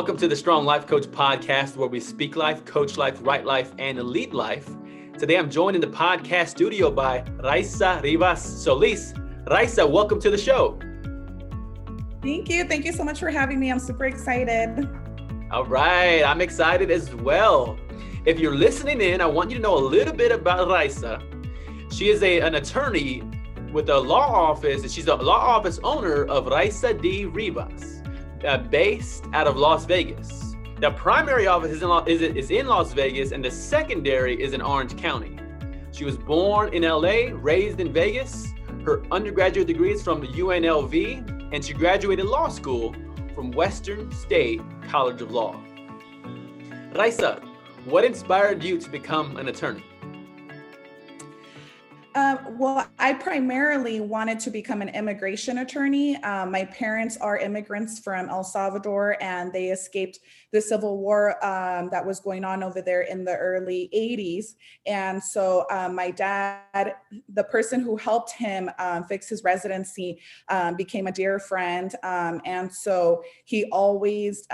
[0.00, 3.74] Welcome to the Strong Life Coach podcast, where we speak life, coach life, write life,
[3.78, 4.66] and lead life.
[5.18, 9.12] Today, I'm joined in the podcast studio by Raisa Rivas Solis.
[9.50, 10.78] Raisa, welcome to the show.
[12.22, 12.64] Thank you.
[12.64, 13.70] Thank you so much for having me.
[13.70, 14.88] I'm super excited.
[15.50, 17.78] All right, I'm excited as well.
[18.24, 21.22] If you're listening in, I want you to know a little bit about Raisa.
[21.90, 23.22] She is a, an attorney
[23.70, 27.26] with a law office, and she's a law office owner of Raisa D.
[27.26, 27.99] Rivas
[28.44, 30.56] uh, based out of Las Vegas.
[30.80, 34.62] The primary office is in, is, is in Las Vegas, and the secondary is in
[34.62, 35.38] Orange County.
[35.92, 38.48] She was born in LA, raised in Vegas.
[38.84, 42.94] Her undergraduate degree is from the UNLV, and she graduated law school
[43.34, 45.60] from Western State College of Law.
[46.94, 47.42] Raisa,
[47.84, 49.84] what inspired you to become an attorney?
[52.16, 56.16] Um, well, I primarily wanted to become an immigration attorney.
[56.24, 60.18] Um, my parents are immigrants from El Salvador and they escaped
[60.52, 64.56] the civil war um, that was going on over there in the early 80s.
[64.86, 66.96] And so um, my dad,
[67.32, 71.94] the person who helped him um, fix his residency, um, became a dear friend.
[72.02, 74.48] and so he always,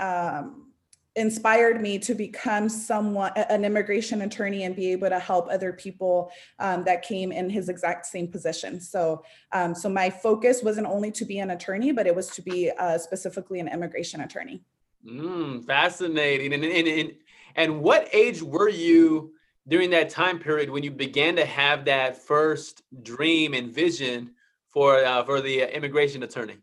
[1.17, 6.31] inspired me to become someone an immigration attorney and be able to help other people
[6.59, 8.79] um, that came in his exact same position.
[8.79, 12.41] So um, so my focus wasn't only to be an attorney but it was to
[12.41, 14.61] be uh, specifically an immigration attorney.
[15.05, 16.53] Mm, fascinating.
[16.53, 17.11] And, and, and
[17.55, 19.33] and what age were you
[19.67, 24.31] during that time period when you began to have that first dream and vision
[24.69, 26.57] for uh, for the immigration attorney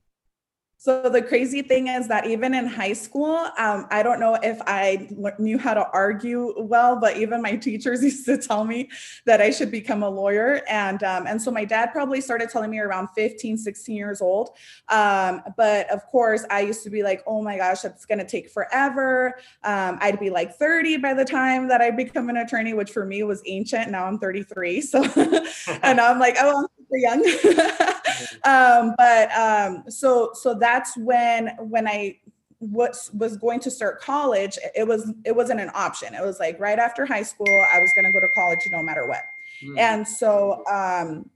[0.85, 4.61] so the crazy thing is that even in high school, um, I don't know if
[4.67, 8.91] I knew how to argue well, but even my teachers used to tell me
[9.25, 10.61] that I should become a lawyer.
[10.69, 14.51] And, um, and so my dad probably started telling me around 15, 16 years old.
[14.91, 18.27] Um, but of course, I used to be like, oh my gosh, it's going to
[18.27, 19.39] take forever.
[19.63, 23.07] Um, I'd be like 30 by the time that I become an attorney, which for
[23.07, 23.91] me was ancient.
[23.91, 24.83] Now I'm 33.
[24.83, 25.03] So,
[25.83, 27.25] and I'm like, oh, I'm super young.
[28.45, 32.19] um, but um, so so that's when when I
[32.61, 34.59] was was going to start college.
[34.75, 36.15] It was it wasn't an option.
[36.15, 38.83] It was like right after high school, I was going to go to college no
[38.83, 39.23] matter what.
[39.65, 39.79] Mm.
[39.79, 41.31] And so um,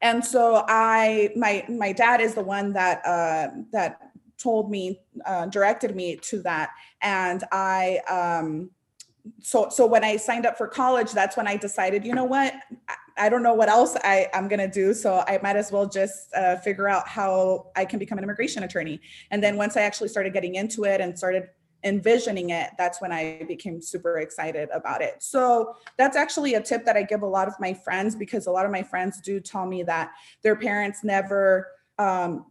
[0.00, 5.46] and so I my my dad is the one that uh, that told me uh,
[5.46, 6.70] directed me to that,
[7.02, 8.00] and I.
[8.08, 8.70] Um,
[9.40, 12.54] so so when I signed up for college, that's when I decided, you know what,
[13.18, 14.94] I don't know what else I, I'm going to do.
[14.94, 18.62] So I might as well just uh, figure out how I can become an immigration
[18.62, 19.00] attorney.
[19.30, 21.48] And then once I actually started getting into it and started
[21.84, 25.22] envisioning it, that's when I became super excited about it.
[25.22, 28.50] So that's actually a tip that I give a lot of my friends because a
[28.50, 30.10] lot of my friends do tell me that
[30.42, 31.68] their parents never
[31.98, 32.46] um,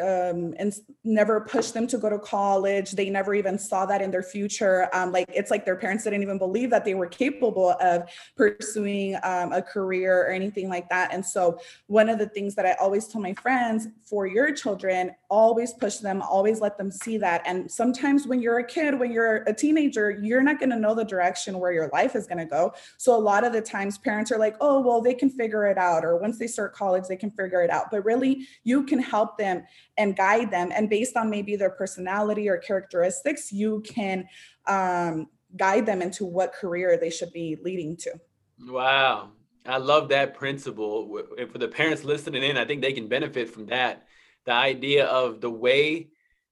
[0.00, 0.72] um, and
[1.04, 2.92] never pushed them to go to college.
[2.92, 4.88] They never even saw that in their future.
[4.92, 9.16] Um, like it's like their parents didn't even believe that they were capable of pursuing
[9.22, 11.12] um, a career or anything like that.
[11.12, 15.12] And so, one of the things that I always tell my friends for your children,
[15.30, 17.42] always push them, always let them see that.
[17.46, 20.94] And sometimes when you're a kid, when you're a teenager, you're not going to know
[20.94, 22.72] the direction where your life is going to go.
[22.96, 25.78] So, a lot of the times, parents are like, oh, well, they can figure it
[25.78, 26.04] out.
[26.04, 27.90] Or once they start college, they can figure it out.
[27.90, 29.64] But really, you can help them
[29.96, 30.70] and guide them.
[30.74, 34.26] And based on maybe their personality or characteristics, you can
[34.66, 38.12] um, guide them into what career they should be leading to.
[38.60, 39.30] Wow.
[39.66, 41.22] I love that principle.
[41.38, 44.06] And for the parents listening in, I think they can benefit from that.
[44.44, 46.08] The idea of the way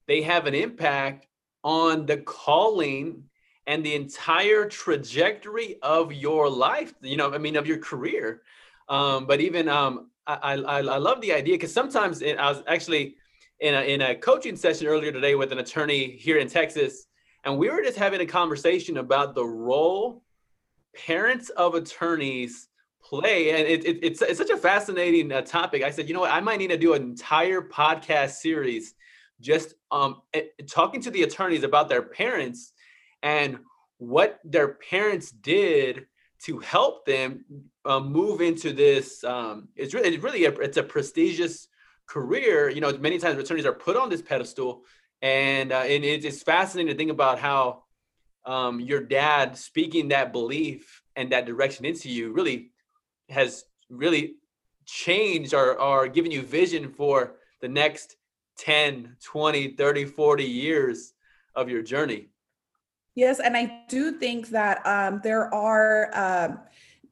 [0.07, 1.27] they have an impact
[1.63, 3.25] on the calling
[3.67, 8.43] and the entire trajectory of your life, you know, I mean, of your career.
[8.89, 12.63] Um, but even um, I, I, I love the idea because sometimes it, I was
[12.67, 13.17] actually
[13.63, 17.07] in a, in a coaching session earlier today with an attorney here in Texas,
[17.45, 20.25] and we were just having a conversation about the role
[21.07, 22.69] parents of attorneys
[23.03, 23.51] play.
[23.51, 25.85] And it, it, it's, it's such a fascinating uh, topic.
[25.85, 28.95] I said, you know what, I might need to do an entire podcast series
[29.41, 30.23] just um,
[30.69, 32.73] talking to the attorneys about their parents
[33.23, 33.59] and
[33.99, 36.07] what their parents did
[36.45, 37.45] to help them
[37.85, 39.23] uh, move into this.
[39.23, 41.69] Um, it's really, it's really a, it's a prestigious
[42.13, 44.83] career, you know, many times attorneys are put on this pedestal,
[45.23, 47.85] and uh, and it's fascinating to think about how
[48.45, 52.71] um, your dad speaking that belief and that direction into you really
[53.31, 54.35] has really
[54.85, 58.17] changed or, or given you vision for the next
[58.59, 61.15] 10 20 30 40 years
[61.55, 62.29] of your journey.
[63.15, 66.59] Yes and i do think that um, there are um,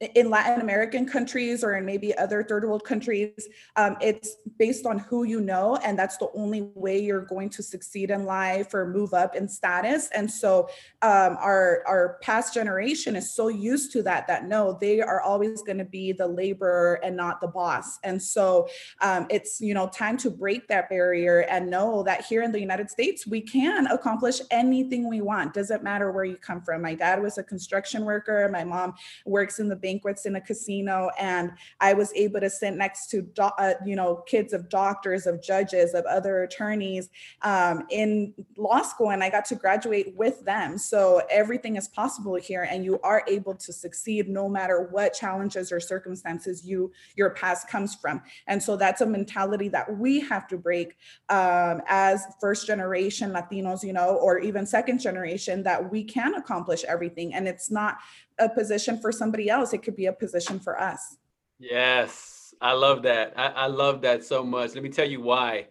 [0.00, 4.98] in Latin American countries or in maybe other third world countries, um, it's based on
[4.98, 8.86] who you know, and that's the only way you're going to succeed in life or
[8.86, 10.08] move up in status.
[10.14, 10.68] And so,
[11.02, 15.60] um, our our past generation is so used to that that no, they are always
[15.62, 17.98] going to be the laborer and not the boss.
[18.02, 18.68] And so,
[19.02, 22.60] um, it's you know time to break that barrier and know that here in the
[22.60, 25.52] United States we can accomplish anything we want.
[25.52, 26.80] Doesn't matter where you come from.
[26.80, 28.48] My dad was a construction worker.
[28.50, 28.94] My mom
[29.26, 33.22] works in the banquets in a casino and i was able to sit next to
[33.22, 37.08] do, uh, you know kids of doctors of judges of other attorneys
[37.42, 40.78] um, in law school and i got to graduate with them.
[40.78, 45.70] So everything is possible here and you are able to succeed no matter what challenges
[45.70, 48.22] or circumstances you your past comes from.
[48.46, 50.96] And so that's a mentality that we have to break
[51.28, 56.84] um, as first generation latinos you know or even second generation that we can accomplish
[56.84, 57.34] everything.
[57.34, 57.98] And it's not
[58.40, 59.72] a position for somebody else.
[59.72, 61.16] It could be a position for us.
[61.58, 63.34] Yes, I love that.
[63.36, 64.74] I, I love that so much.
[64.74, 65.66] Let me tell you why.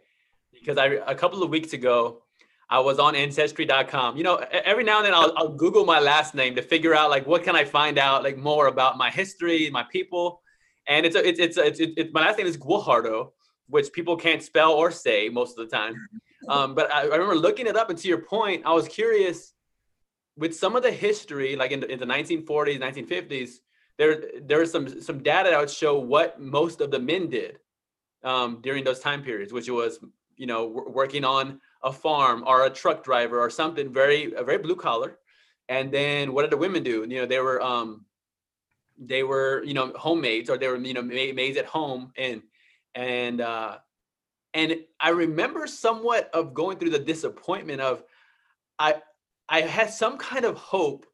[0.54, 2.21] Because I a couple of weeks ago,
[2.69, 4.18] I was on ancestry.com.
[4.18, 7.10] You know, every now and then I'll, I'll, Google my last name to figure out
[7.10, 10.42] like what can I find out like more about my history, my people.
[10.88, 13.31] And it's a, it's it's it's, it's my last name is Guajardo,
[13.68, 15.95] which people can't spell or say most of the time.
[16.48, 19.54] Um, but I, I remember looking it up, and to your point, I was curious
[20.39, 23.59] with some of the history, like in the, in the 1940s, 1950s,
[23.97, 27.59] there there's some some data that would show what most of the men did
[28.24, 30.00] um, during those time periods, which was
[30.38, 34.75] you know working on a farm or a truck driver or something very very blue
[34.75, 35.19] collar.
[35.68, 37.06] And then what did the women do?
[37.07, 38.06] You know, they were um,
[38.97, 42.41] they were you know homemaids or they were you know maids at home and
[42.95, 43.80] and uh,
[44.53, 48.03] and I remember somewhat of going through the disappointment of
[48.80, 49.01] I
[49.50, 51.06] I had some kind of hope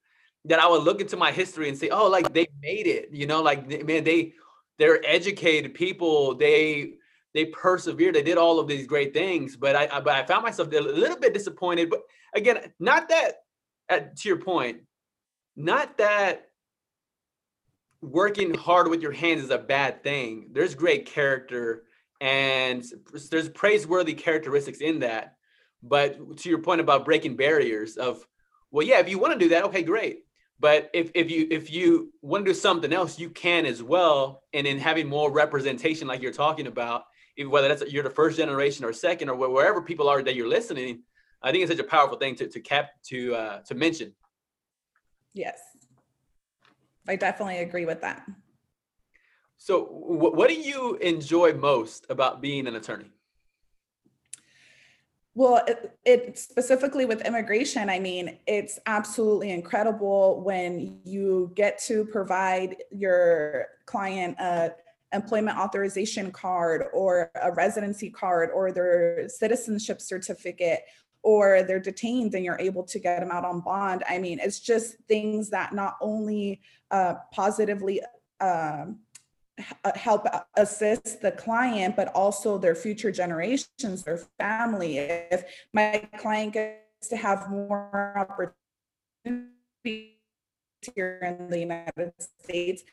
[0.46, 3.26] that I would look into my history and say, oh, like they made it, you
[3.28, 4.34] know, like man, they
[4.78, 6.94] they're educated people, they
[7.34, 9.56] they persevered, they did all of these great things.
[9.56, 11.90] But I, I but I found myself a little bit disappointed.
[11.90, 12.02] But
[12.34, 13.44] again, not that
[13.90, 14.82] at, to your point,
[15.56, 16.50] not that
[18.02, 20.50] working hard with your hands is a bad thing.
[20.52, 21.84] There's great character
[22.22, 22.86] and
[23.32, 25.36] there's praiseworthy characteristics in that
[25.88, 28.26] but to your point about breaking barriers of,
[28.72, 30.24] well, yeah, if you want to do that, okay, great.
[30.60, 34.42] But if, if you if you want to do something else, you can as well.
[34.54, 37.04] And in having more representation, like you're talking about,
[37.48, 41.04] whether that's you're the first generation or second or wherever people are that you're listening,
[41.42, 44.16] I think it's such a powerful thing to to cap to uh, to mention.
[45.34, 45.60] Yes,
[47.06, 48.26] I definitely agree with that.
[49.58, 53.12] So, what do you enjoy most about being an attorney?
[55.38, 62.06] Well, it, it, specifically with immigration, I mean, it's absolutely incredible when you get to
[62.06, 64.72] provide your client a
[65.14, 70.82] employment authorization card or a residency card or their citizenship certificate
[71.22, 74.04] or they're detained and you're able to get them out on bond.
[74.10, 76.62] I mean, it's just things that not only
[76.92, 78.02] uh, positively
[78.40, 79.00] um,
[79.96, 80.26] help
[80.56, 84.98] assist the client, but also their future generations, their family.
[84.98, 85.44] If
[85.74, 88.14] my client gets to have more
[89.26, 90.12] opportunities
[90.94, 92.84] here in the United States,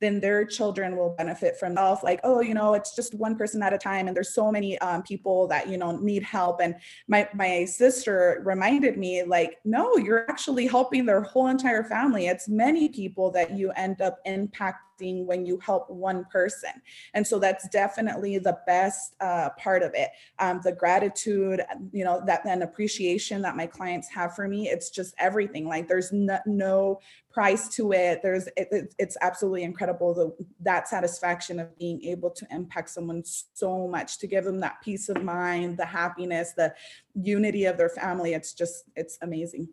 [0.00, 2.02] then their children will benefit from health.
[2.02, 4.76] Like oh you know it's just one person at a time and there's so many
[4.80, 6.60] um, people that you know need help.
[6.60, 6.74] And
[7.08, 12.26] my my sister reminded me like no you're actually helping their whole entire family.
[12.26, 16.70] It's many people that you end up impacting when you help one person.
[17.14, 20.10] And so that's definitely the best uh, part of it.
[20.38, 24.90] Um, the gratitude you know that and appreciation that my clients have for me it's
[24.90, 25.66] just everything.
[25.66, 27.00] Like there's no, no
[27.32, 28.20] price to it.
[28.22, 33.88] There's it, it's absolutely incredible the that satisfaction of being able to impact someone so
[33.88, 36.74] much to give them that peace of mind the happiness the
[37.14, 38.34] unity of their family.
[38.34, 39.68] It's just it's amazing.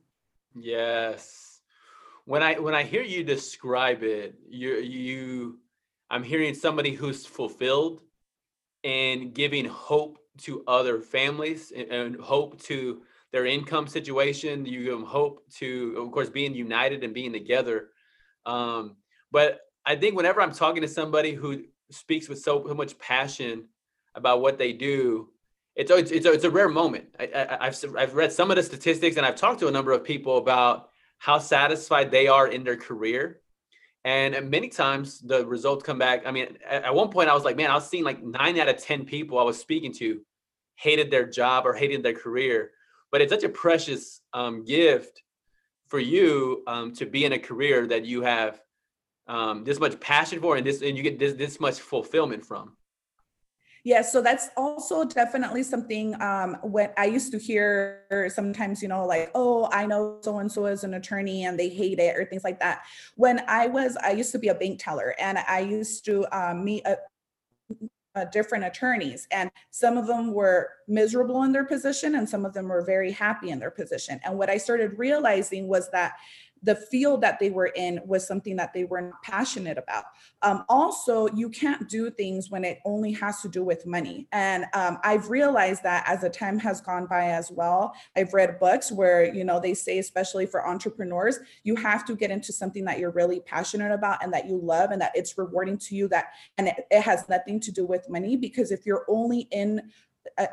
[0.56, 1.49] Yes
[2.30, 5.60] when i when i hear you describe it you you
[6.10, 8.02] i'm hearing somebody who's fulfilled
[8.84, 14.66] and giving hope to other families and, hope to their income situation.
[14.66, 17.90] You give them hope to, of course, being united and being together.
[18.46, 18.96] Um,
[19.32, 23.68] but I think whenever I'm talking to somebody who speaks with so, so much passion
[24.16, 25.30] about what they do,
[25.76, 27.16] it's it's it's a, it's a rare moment.
[27.20, 30.04] I, have I've read some of the statistics and I've talked to a number of
[30.04, 30.89] people about
[31.20, 33.42] how satisfied they are in their career.
[34.04, 36.24] And many times the results come back.
[36.26, 38.70] I mean, at, one point I was like, man, I was seeing like nine out
[38.70, 40.22] of 10 people I was speaking to
[40.76, 42.72] hated their job or hated their career
[43.12, 45.22] but it's such a precious um, gift
[45.88, 48.62] for you um, to be in a career that you have
[49.28, 52.76] um, this much passion for and this and you get this this much fulfillment from
[53.90, 59.04] yeah, so that's also definitely something um, when I used to hear sometimes, you know,
[59.04, 62.24] like, oh, I know so and so is an attorney and they hate it or
[62.24, 62.84] things like that.
[63.16, 66.64] When I was, I used to be a bank teller and I used to um,
[66.64, 66.98] meet a,
[68.16, 72.54] uh, different attorneys and some of them were miserable in their position and some of
[72.54, 76.14] them were very happy in their position and what i started realizing was that
[76.64, 80.06] the field that they were in was something that they were not passionate about.
[80.42, 84.28] Um, also, you can't do things when it only has to do with money.
[84.32, 87.94] And um, I've realized that as the time has gone by as well.
[88.16, 92.32] I've read books where, you know, they say, especially for entrepreneurs, you have to get
[92.32, 95.78] into something that you're really passionate about and that you love and that it's rewarding
[95.78, 98.36] to you that, and it, it has nothing to do with money.
[98.36, 99.82] Because if you're only in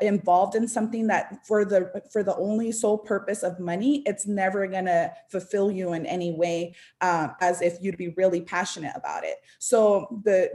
[0.01, 4.67] involved in something that for the for the only sole purpose of money it's never
[4.67, 9.23] going to fulfill you in any way um, as if you'd be really passionate about
[9.23, 10.49] it so the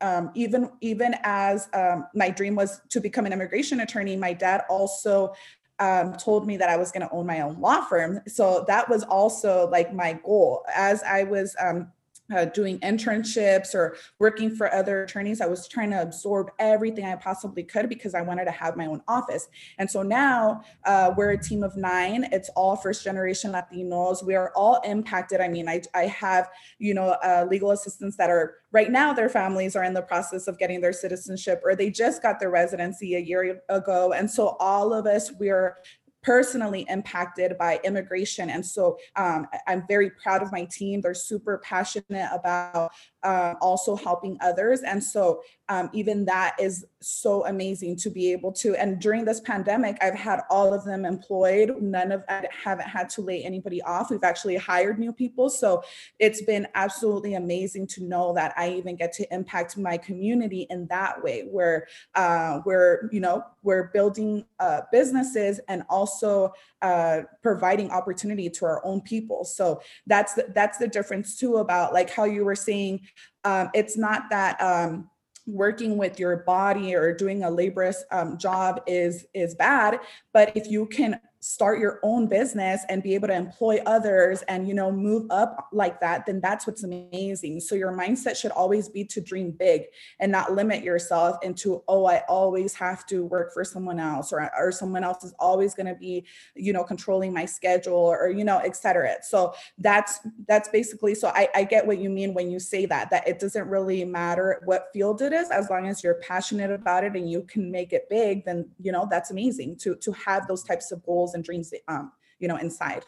[0.00, 4.62] um, even even as um, my dream was to become an immigration attorney my dad
[4.68, 5.32] also
[5.80, 8.20] um, told me that I was going to own my own law firm.
[8.28, 10.62] So that was also like my goal.
[10.76, 11.90] As I was um,
[12.34, 15.40] uh, doing internships or working for other attorneys.
[15.40, 18.86] I was trying to absorb everything I possibly could because I wanted to have my
[18.86, 19.48] own office.
[19.78, 22.28] And so now uh, we're a team of nine.
[22.32, 24.24] It's all first generation Latinos.
[24.24, 25.40] We are all impacted.
[25.40, 29.28] I mean, I, I have, you know, uh, legal assistants that are right now, their
[29.28, 33.16] families are in the process of getting their citizenship or they just got their residency
[33.16, 34.12] a year ago.
[34.12, 35.76] And so all of us, we're
[36.22, 38.50] personally impacted by immigration.
[38.50, 41.00] And so um, I'm very proud of my team.
[41.00, 44.80] They're super passionate about uh, also helping others.
[44.82, 48.74] And so um, even that is so amazing to be able to.
[48.74, 51.80] And during this pandemic, I've had all of them employed.
[51.80, 54.10] None of I haven't had to lay anybody off.
[54.10, 55.48] We've actually hired new people.
[55.48, 55.82] So
[56.18, 60.86] it's been absolutely amazing to know that I even get to impact my community in
[60.88, 61.86] that way, where
[62.16, 68.84] uh, we're, you know, we're building uh, businesses and also uh, providing opportunity to our
[68.84, 69.44] own people.
[69.44, 73.00] So that's the, that's the difference too about like how you were saying,
[73.44, 75.08] um, it's not that um,
[75.46, 80.00] working with your body or doing a laborious um, job is is bad
[80.32, 84.68] but if you can start your own business and be able to employ others and
[84.68, 87.60] you know move up like that then that's what's amazing.
[87.60, 89.84] So your mindset should always be to dream big
[90.18, 94.50] and not limit yourself into oh i always have to work for someone else or,
[94.58, 98.44] or someone else is always going to be you know controlling my schedule or you
[98.44, 102.58] know etc so that's that's basically so I, I get what you mean when you
[102.58, 106.14] say that that it doesn't really matter what field it is as long as you're
[106.14, 109.94] passionate about it and you can make it big then you know that's amazing to
[109.96, 113.04] to have those types of goals goals and dreams um you know inside.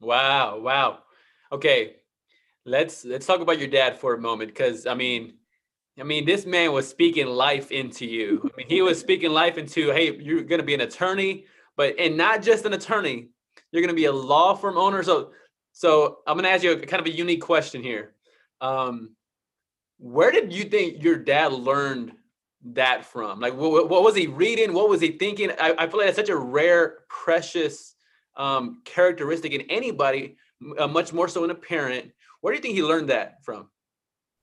[0.00, 0.98] Wow wow.
[1.52, 1.96] Okay
[2.64, 5.34] let's let's talk about your dad for a moment because i mean
[6.00, 8.42] i mean this man was speaking life into you.
[8.44, 11.46] I mean he was speaking life into hey you're going to be an attorney
[11.76, 13.28] but and not just an attorney
[13.70, 15.02] you're going to be a law firm owner.
[15.02, 15.30] So
[15.72, 18.14] so i'm going to ask you a kind of a unique question here.
[18.60, 19.14] Um
[19.98, 22.12] where did you think your dad learned
[22.74, 23.40] that from?
[23.40, 24.72] Like, what, what was he reading?
[24.72, 25.50] What was he thinking?
[25.60, 27.94] I, I feel like it's such a rare, precious
[28.36, 30.36] um, characteristic in anybody,
[30.78, 32.12] uh, much more so in a parent.
[32.40, 33.68] Where do you think he learned that from?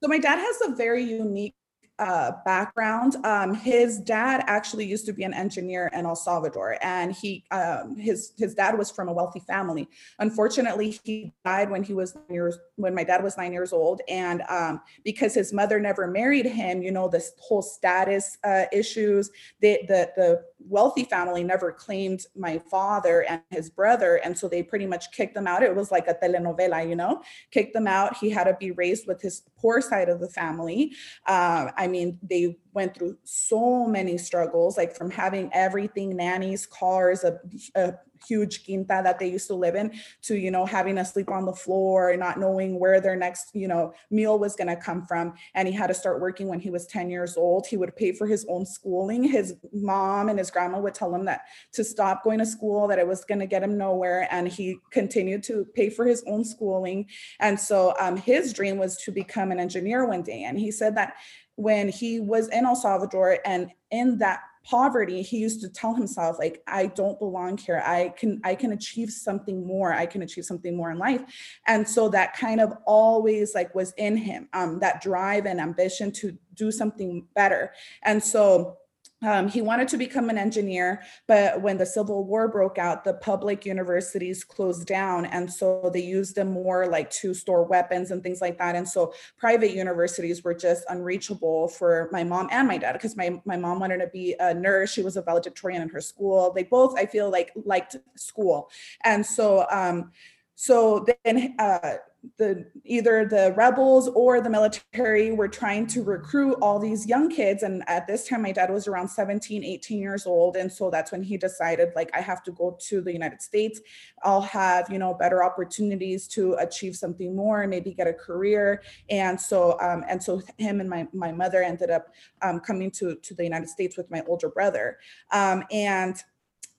[0.02, 1.56] So my dad has a very unique
[2.00, 3.16] uh, background.
[3.24, 7.96] Um, his dad actually used to be an engineer in El Salvador, and he um,
[7.96, 9.88] his his dad was from a wealthy family.
[10.20, 14.42] Unfortunately, he died when he was years when my dad was nine years old, and
[14.50, 19.30] um, because his mother never married him, you know, this whole status uh, issues.
[19.62, 24.64] The, the the wealthy family never claimed my father and his brother, and so they
[24.64, 25.64] pretty much kicked them out.
[25.64, 28.18] It was like a telenovela, you know, kicked them out.
[28.18, 30.94] He had to be raised with his poor side of the family.
[31.28, 37.24] Uh, I mean, they went through so many struggles, like from having everything nannies, cars,
[37.24, 37.40] a,
[37.76, 37.94] a
[38.28, 39.92] huge quinta that they used to live in,
[40.24, 43.68] to, you know, having to sleep on the floor not knowing where their next, you
[43.68, 45.34] know, meal was going to come from.
[45.56, 47.68] And he had to start working when he was 10 years old.
[47.68, 49.24] He would pay for his own schooling.
[49.24, 51.42] His mom and his grandma would tell him that
[51.74, 54.28] to stop going to school, that it was going to get him nowhere.
[54.32, 57.08] And he continued to pay for his own schooling.
[57.40, 60.44] And so um, his dream was to become an engineer one day.
[60.44, 61.16] And he said that
[61.56, 66.38] when he was in El Salvador and in that poverty he used to tell himself
[66.40, 67.82] like i don't belong here.
[67.86, 69.94] I can i can achieve something more.
[69.94, 71.22] I can achieve something more in life.
[71.68, 76.12] And so that kind of always like was in him um that drive and ambition
[76.14, 77.74] to do something better.
[78.04, 78.78] And so
[79.24, 83.14] um, he wanted to become an engineer, but when the Civil War broke out, the
[83.16, 85.26] public universities closed down.
[85.26, 88.76] And so they used them more like to store weapons and things like that.
[88.76, 93.42] And so private universities were just unreachable for my mom and my dad because my,
[93.46, 94.92] my mom wanted to be a nurse.
[94.92, 96.52] She was a valedictorian in her school.
[96.54, 98.70] They both, I feel like, liked school.
[99.04, 100.12] And so, um,
[100.56, 101.96] so then uh,
[102.38, 107.64] the either the rebels or the military were trying to recruit all these young kids.
[107.64, 110.56] And at this time my dad was around 17 18 years old.
[110.56, 113.82] And so that's when he decided like i have to go to the united states.
[114.24, 118.82] I'll have you know better opportunities to achieve something more maybe get a career.
[119.10, 122.08] And so um, and so him and my, my mother ended up
[122.42, 124.98] um, coming to to the united states with my older brother.
[125.32, 126.16] Um, and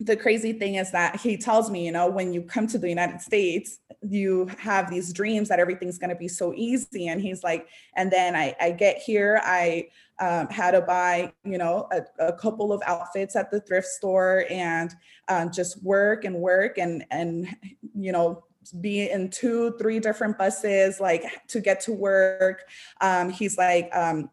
[0.00, 2.88] the crazy thing is that he tells me, you know, when you come to the
[2.88, 7.06] United States, you have these dreams that everything's going to be so easy.
[7.06, 11.58] And he's like, and then I, I get here, I um, had to buy, you
[11.58, 14.94] know, a, a, couple of outfits at the thrift store and
[15.28, 17.48] um, just work and work and, and,
[17.94, 18.44] you know,
[18.80, 22.64] be in two, three different buses, like to get to work.
[23.00, 24.30] Um, he's like, um,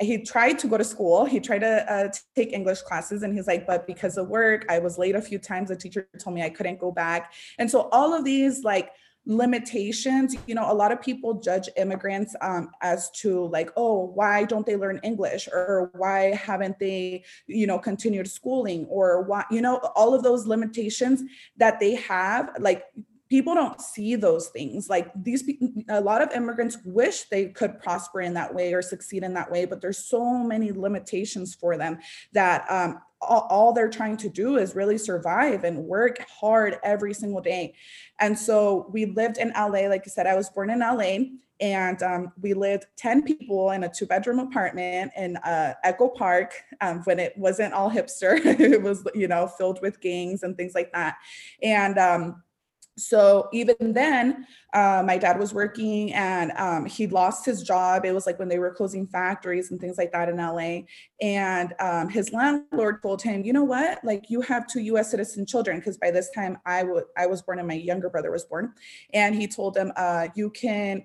[0.00, 1.24] he tried to go to school.
[1.24, 4.78] He tried to uh, take English classes, and he's like, but because of work, I
[4.78, 5.68] was late a few times.
[5.68, 8.90] The teacher told me I couldn't go back, and so all of these like
[9.26, 14.44] limitations you know a lot of people judge immigrants um, as to like oh why
[14.44, 19.60] don't they learn english or why haven't they you know continued schooling or why you
[19.60, 21.24] know all of those limitations
[21.56, 22.84] that they have like
[23.28, 24.88] people don't see those things.
[24.88, 28.82] Like these people a lot of immigrants wish they could prosper in that way or
[28.82, 31.98] succeed in that way but there's so many limitations for them
[32.32, 37.14] that um, all, all, they're trying to do is really survive and work hard every
[37.14, 37.74] single day.
[38.20, 41.00] And so we lived in la like i said i was born in la
[41.60, 46.52] and um, we lived 10 people in a two bedroom apartment in uh, echo park
[46.80, 48.36] um, when it wasn't all hipster.
[48.66, 51.16] It was you know filled with gangs and things like that.
[51.62, 52.42] And um,
[52.98, 58.06] so even then uh, my dad was working and um, he lost his job.
[58.06, 60.56] It was like when they were closing factories and things like that in la
[61.20, 64.02] and um, his landlord told him you know what?
[64.02, 65.78] Like you have two us citizen children.
[65.78, 68.72] Because by this time i was born and my younger brother was born.
[69.12, 71.04] And he told him uh, you can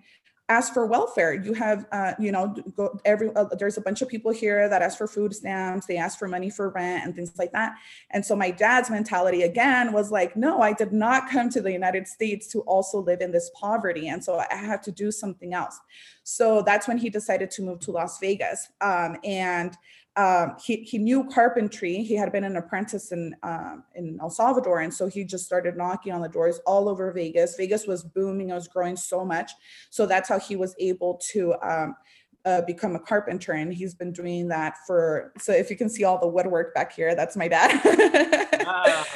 [0.51, 1.33] ask for welfare.
[1.33, 4.81] You have, uh, you know, go every, uh, there's a bunch of people here that
[4.81, 7.75] ask for food stamps, they ask for money for rent and things like that.
[8.09, 11.71] And so my dad's mentality again was like, no, I did not come to the
[11.71, 14.09] United States to also live in this poverty.
[14.09, 15.79] And so I have to do something else.
[16.23, 18.69] So that's when he decided to move to Las Vegas.
[18.81, 19.75] Um, and
[20.17, 22.04] um, he, he knew carpentry.
[22.04, 24.82] He had been an apprentice in, um, in El Salvador.
[24.82, 27.56] And so he just started knocking on the doors all over Vegas.
[27.56, 29.52] Vegas was booming, it was growing so much.
[29.89, 31.95] So that's how he was able to um,
[32.43, 33.54] uh, become a carpenter.
[33.54, 36.91] And he's been doing that for, so if you can see all the woodwork back
[36.93, 37.80] here, that's my dad.
[38.67, 39.08] ah.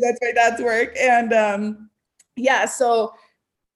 [0.00, 0.96] that's my dad's work.
[0.98, 1.90] And um,
[2.34, 3.12] yeah, so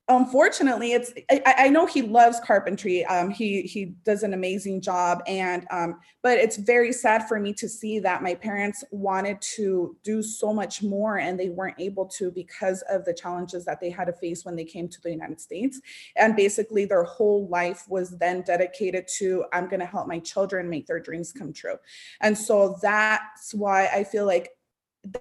[0.09, 3.07] unfortunately it's I, I, know he loves carpentry.
[3.07, 5.23] Um, he he does an amazing job.
[5.27, 9.97] And um, but it's very sad for me to see that my parents wanted to
[10.03, 13.89] do so much more and they weren't able to because of the challenges that they
[13.89, 15.81] had to face when they came to the united states.
[16.17, 20.69] And basically their whole life was then dedicated to i'm going to help my children
[20.69, 21.77] make their dreams come true.
[22.21, 24.51] And so that's why i feel like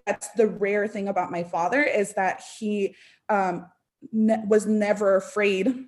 [0.06, 2.96] that's the rare thing about my father is that he
[3.30, 3.65] um,
[4.12, 5.88] ne- was never afraid.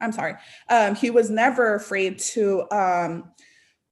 [0.00, 0.34] I'm sorry.
[0.68, 3.30] Um, he was never afraid to um,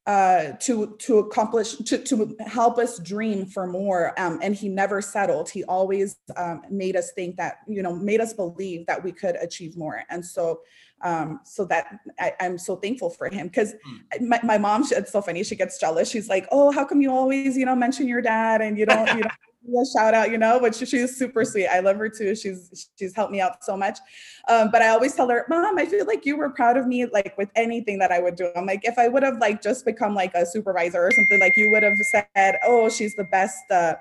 [0.05, 4.19] uh, to to accomplish to to help us dream for more.
[4.19, 5.49] Um, and he never settled.
[5.49, 9.35] He always um, made us think that you know made us believe that we could
[9.37, 10.03] achieve more.
[10.09, 10.61] And so
[11.03, 14.27] um, so that I, am so thankful for him because mm.
[14.27, 15.43] my, my mom, it's so funny.
[15.43, 16.09] She gets jealous.
[16.09, 19.07] She's like, "Oh, how come you always, you know, mention your dad and you don't,
[19.15, 19.29] you know,
[19.67, 21.67] a shout out, you know, but she, she's super sweet.
[21.67, 22.35] I love her too.
[22.35, 23.99] She's she's helped me out so much.
[24.47, 27.05] Um, but I always tell her, Mom, I feel like you were proud of me,
[27.05, 28.51] like with anything that I would do.
[28.55, 31.55] I'm like, if I would have like just become like a supervisor or something, like
[31.57, 33.95] you would have said, Oh, she's the best uh,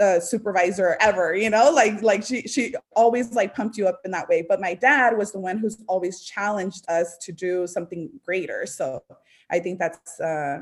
[0.00, 4.10] uh, supervisor ever, you know, like like she she always like pumped you up in
[4.10, 4.44] that way.
[4.48, 8.66] But my dad was the one who's always challenged us to do something greater.
[8.66, 9.02] So
[9.50, 10.60] I think that's uh,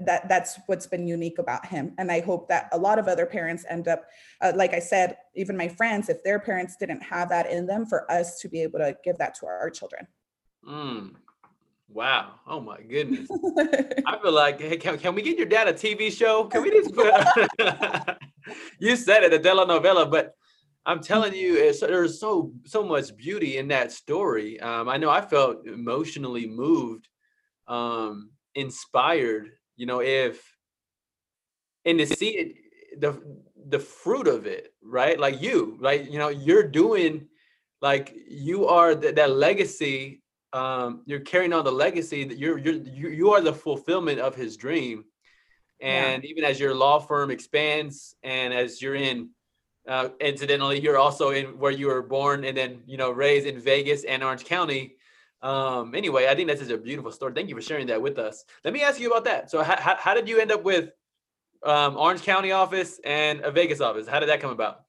[0.00, 1.94] that that's what's been unique about him.
[1.98, 4.04] And i hope that a lot of other parents end up
[4.40, 7.86] uh, like i said even my friends if their parents didn't have that in them
[7.86, 10.06] for us to be able to give that to our children.
[10.68, 11.14] Mm.
[11.88, 12.34] wow.
[12.46, 13.28] Oh my goodness.
[14.06, 16.44] I feel like hey can, can we get your dad a tv show?
[16.44, 17.12] Can we just put
[18.78, 20.34] you said it the telenovela but
[20.86, 24.60] I'm telling you, there's so so much beauty in that story.
[24.60, 27.08] Um, I know I felt emotionally moved
[27.66, 30.42] um, inspired, you know, if
[31.84, 33.20] and to see it the
[33.68, 35.18] the fruit of it, right?
[35.18, 36.08] Like you, right?
[36.08, 37.28] You know, you're doing
[37.80, 40.22] like you are th- that legacy.
[40.52, 44.34] Um, you're carrying on the legacy that you're you're you, you are the fulfillment of
[44.34, 45.04] his dream.
[45.80, 46.30] And yeah.
[46.30, 49.30] even as your law firm expands and as you're in
[49.86, 53.58] uh, incidentally, you're also in where you were born and then you know raised in
[53.58, 54.96] Vegas and Orange County.
[55.44, 57.34] Um, anyway, I think this is a beautiful story.
[57.34, 58.46] Thank you for sharing that with us.
[58.64, 59.50] Let me ask you about that.
[59.50, 60.90] So, how, how did you end up with
[61.62, 64.08] um, Orange County office and a Vegas office?
[64.08, 64.84] How did that come about?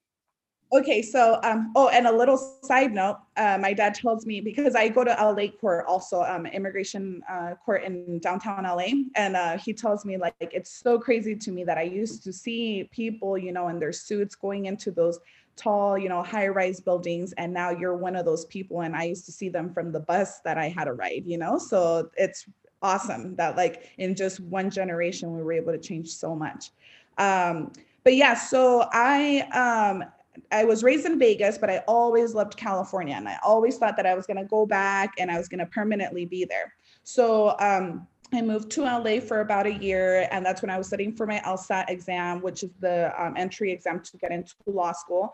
[0.73, 4.75] Okay, so um, oh, and a little side note, uh, my dad tells me because
[4.75, 9.57] I go to LA court also, um, immigration uh, court in downtown LA, and uh,
[9.57, 13.37] he tells me like it's so crazy to me that I used to see people,
[13.37, 15.19] you know, in their suits going into those
[15.55, 19.25] tall, you know, high-rise buildings, and now you're one of those people, and I used
[19.25, 22.45] to see them from the bus that I had to ride, you know, so it's
[22.81, 26.71] awesome that like in just one generation we were able to change so much.
[27.17, 27.71] Um,
[28.03, 30.03] but yeah, so I um,
[30.51, 34.05] I was raised in Vegas, but I always loved California, and I always thought that
[34.05, 36.73] I was going to go back and I was going to permanently be there.
[37.03, 40.87] So um, I moved to LA for about a year, and that's when I was
[40.87, 44.91] studying for my LSAT exam, which is the um, entry exam to get into law
[44.91, 45.33] school.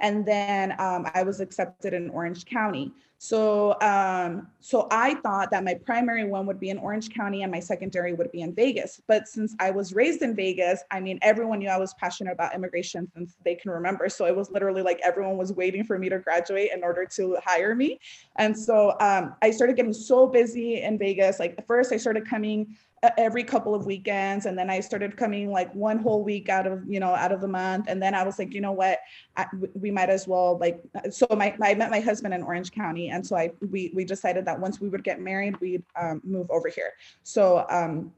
[0.00, 2.92] And then um, I was accepted in Orange County.
[3.22, 7.52] So, um, so I thought that my primary one would be in Orange County and
[7.52, 9.02] my secondary would be in Vegas.
[9.06, 12.54] But since I was raised in Vegas, I mean, everyone knew I was passionate about
[12.54, 14.08] immigration since they can remember.
[14.08, 17.36] So it was literally like everyone was waiting for me to graduate in order to
[17.44, 18.00] hire me.
[18.36, 21.38] And so um, I started getting so busy in Vegas.
[21.38, 22.74] Like first, I started coming
[23.16, 26.82] every couple of weekends and then i started coming like one whole week out of
[26.86, 28.98] you know out of the month and then i was like you know what?
[29.36, 33.08] I, we might as well like so my, i met my husband in orange county
[33.08, 36.50] and so i we we decided that once we would get married we'd um, move
[36.50, 36.92] over here.
[37.22, 38.12] So um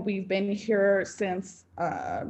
[0.00, 2.24] we've been here since uh,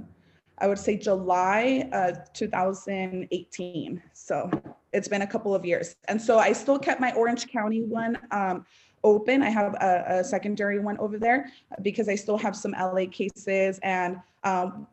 [0.58, 4.50] i would say july uh, 2018 so
[4.92, 5.96] it's been a couple of years.
[6.08, 8.66] And so i still kept my orange county one um,
[9.04, 9.42] open.
[9.42, 13.78] I have a, a, secondary one over there because I still have some LA cases
[13.82, 14.86] and um,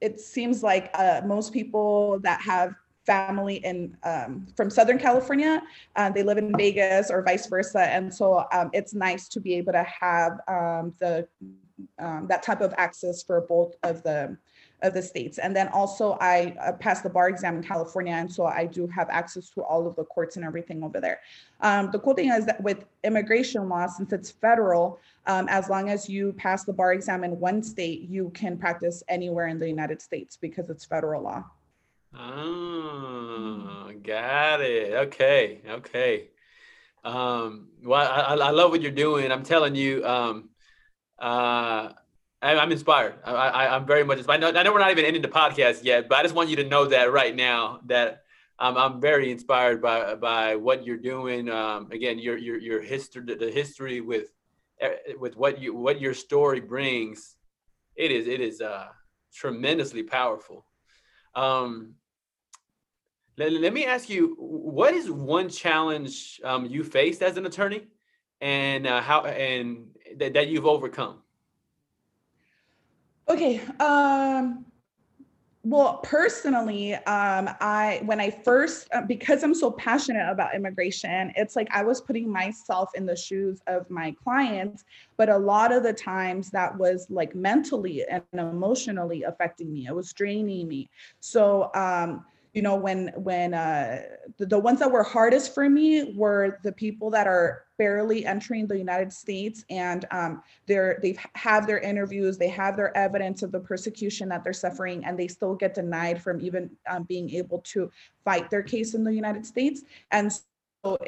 [0.00, 2.74] it seems like uh, most people that have
[3.06, 5.62] family in um, from Southern California,
[5.94, 9.54] uh, they live in Vegas or vice versa, and so um, it's nice to be
[9.54, 11.26] able to have um, the
[11.98, 14.36] um, that type of access for both of the
[14.82, 15.38] of the states.
[15.38, 18.12] And then also I uh, passed the bar exam in California.
[18.12, 21.20] And so I do have access to all of the courts and everything over there.
[21.60, 25.88] Um, the cool thing is that with immigration law, since it's federal, um, as long
[25.88, 29.68] as you pass the bar exam in one state, you can practice anywhere in the
[29.68, 31.44] United States because it's federal law.
[32.18, 34.92] Oh, got it.
[35.08, 35.60] Okay.
[35.68, 36.28] Okay.
[37.04, 39.30] Um, well, I, I love what you're doing.
[39.30, 40.50] I'm telling you, um,
[41.18, 41.90] uh,
[42.42, 43.14] I'm inspired.
[43.24, 44.44] I, I, am very much inspired.
[44.44, 46.50] I know, I know we're not even ending the podcast yet, but I just want
[46.50, 48.22] you to know that right now that
[48.58, 51.50] um, I'm very inspired by by what you're doing.
[51.50, 54.32] Um, again, your your your history, the history with
[54.80, 57.36] eh, with what you what your story brings.
[57.96, 58.88] It is it is uh,
[59.34, 60.66] tremendously powerful.
[61.34, 61.94] Um,
[63.36, 67.82] let, let me ask you, what is one challenge um, you faced as an attorney,
[68.40, 71.18] and uh, how and that, that you've overcome?
[73.28, 73.60] Okay.
[73.80, 74.64] Um,
[75.64, 81.56] well, personally, um, I when I first uh, because I'm so passionate about immigration, it's
[81.56, 84.84] like I was putting myself in the shoes of my clients,
[85.16, 89.86] but a lot of the times that was like mentally and emotionally affecting me.
[89.88, 90.88] It was draining me.
[91.18, 92.24] So um,
[92.56, 94.00] you know when when uh,
[94.38, 98.66] the, the ones that were hardest for me were the people that are barely entering
[98.66, 103.52] the united states and um, they're they have their interviews they have their evidence of
[103.52, 107.58] the persecution that they're suffering and they still get denied from even um, being able
[107.58, 107.90] to
[108.24, 109.82] fight their case in the united states.
[110.10, 110.32] And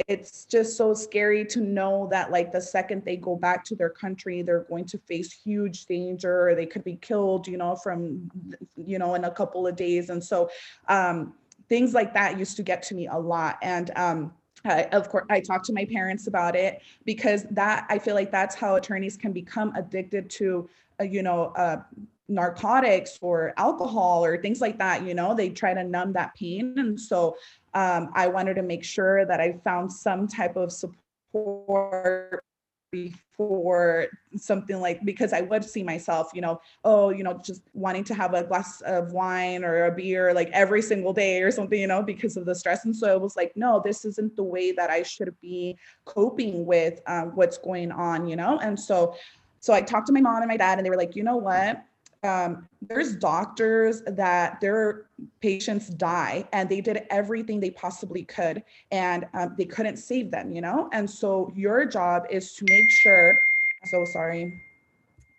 [0.09, 3.91] it's just so scary to know that like the second they go back to their
[3.91, 8.31] country they're going to face huge danger they could be killed you know from
[8.77, 10.11] you know in a couple of days.
[10.11, 10.51] And so
[10.89, 11.35] um,
[11.69, 13.59] things like that used to get to me a lot.
[13.63, 14.33] And um,
[14.65, 18.33] I, of course i talked to my parents about it because that i feel like
[18.33, 20.69] that's how attorneys can become addicted to
[21.01, 21.81] uh, you know uh,
[22.29, 26.75] narcotics or alcohol or things like that you know they try to numb that pain
[26.77, 27.37] and so
[27.75, 32.45] um, I wanted to make sure that I found some type of support
[32.91, 38.05] before something like because I would see myself, you know, oh, you know, just wanting
[38.05, 41.79] to have a glass of wine or a beer like every single day or something,
[41.79, 42.85] you know, because of the stress.
[42.85, 46.65] And so it was like, no, this isn't the way that I should be coping
[46.65, 48.59] with uh, what's going on, you know.
[48.59, 49.15] And so
[49.61, 51.37] so I talked to my mom and my dad, and they were like, you know
[51.37, 51.83] what?
[52.25, 55.07] Um, there's doctors that their
[55.41, 60.51] patients die and they did everything they possibly could and um, they couldn't save them,
[60.51, 60.89] you know?
[60.93, 63.39] And so your job is to make sure,
[63.85, 64.61] so sorry,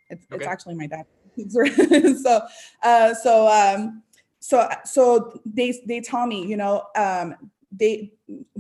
[0.10, 0.38] it's, okay.
[0.38, 1.06] it's actually my dad.
[2.24, 2.42] so,
[2.84, 4.04] uh, so, um,
[4.40, 7.36] so, so they, they tell me, you know, um,
[7.72, 8.12] they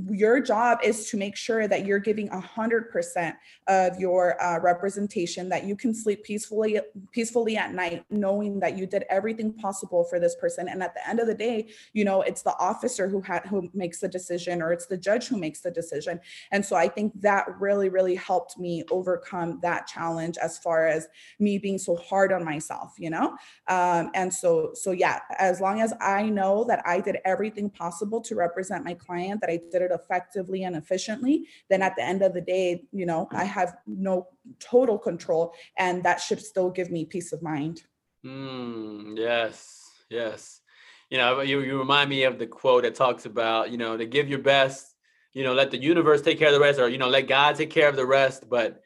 [0.09, 3.35] your job is to make sure that you're giving 100%
[3.67, 6.79] of your uh, representation that you can sleep peacefully
[7.11, 10.67] peacefully at night knowing that you did everything possible for this person.
[10.67, 13.69] And at the end of the day you know it's the officer who had who
[13.73, 16.19] makes the decision or it's the judge who makes the decision.
[16.51, 21.07] And so i think that really really helped me overcome that challenge as far as
[21.39, 23.37] me being so hard on myself you know?
[23.67, 28.21] Um, and so so yeah as long as i know that i did everything possible
[28.21, 32.21] to represent my client that i did it effectively and efficiently, then at the end
[32.21, 34.27] of the day, you know, I have no
[34.59, 37.83] total control and that should still give me peace of mind.
[38.25, 40.61] Mm, yes, yes.
[41.09, 44.05] You know, you, you remind me of the quote that talks about, you know, to
[44.05, 44.95] give your best,
[45.33, 47.55] you know, let the universe take care of the rest, or, you know, let God
[47.55, 48.49] take care of the rest.
[48.49, 48.81] But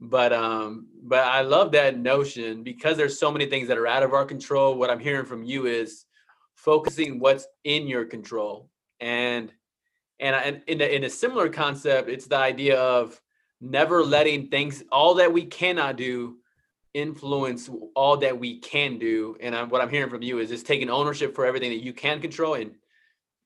[0.00, 4.02] but um but i love that notion because there's so many things that are out
[4.02, 6.04] of our control what i'm hearing from you is
[6.54, 8.68] focusing what's in your control
[9.00, 9.52] and
[10.20, 13.20] and, in, a, in a similar concept, it's the idea of
[13.60, 16.38] never letting things, all that we cannot do,
[16.94, 19.36] influence all that we can do.
[19.40, 21.92] And I'm, what I'm hearing from you is just taking ownership for everything that you
[21.92, 22.72] can control and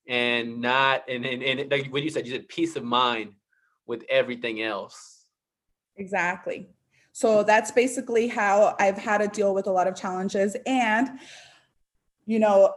[0.08, 3.34] and not and and, and like what you said, you said peace of mind
[3.86, 5.26] with everything else.
[5.96, 6.68] Exactly.
[7.12, 10.56] So that's basically how I've had to deal with a lot of challenges.
[10.66, 11.20] And,
[12.24, 12.74] you know,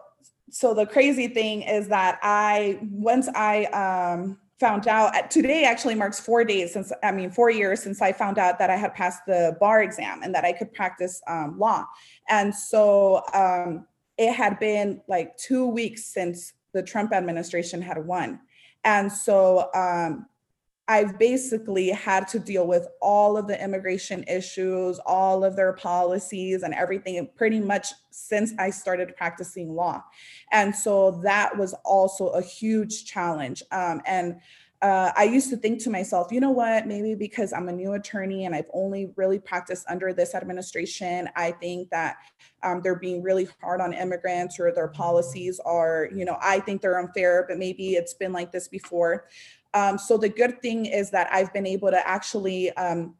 [0.50, 6.20] so the crazy thing is that I once I um, found out today actually marks
[6.20, 9.26] four days since I mean four years since I found out that I had passed
[9.26, 11.86] the bar exam and that I could practice um, law,
[12.30, 13.86] and so um,
[14.18, 18.40] it had been like two weeks since the Trump administration had won,
[18.84, 20.28] and so um,
[20.88, 26.62] I've basically had to deal with all of the immigration issues, all of their policies,
[26.62, 30.04] and everything pretty much since I started practicing law.
[30.52, 33.64] And so that was also a huge challenge.
[33.72, 34.40] Um, and
[34.82, 37.94] uh, I used to think to myself, you know what, maybe because I'm a new
[37.94, 42.18] attorney and I've only really practiced under this administration, I think that
[42.62, 46.82] um, they're being really hard on immigrants or their policies are, you know, I think
[46.82, 49.26] they're unfair, but maybe it's been like this before.
[49.76, 53.14] Um, so the good thing is that I've been able to actually um,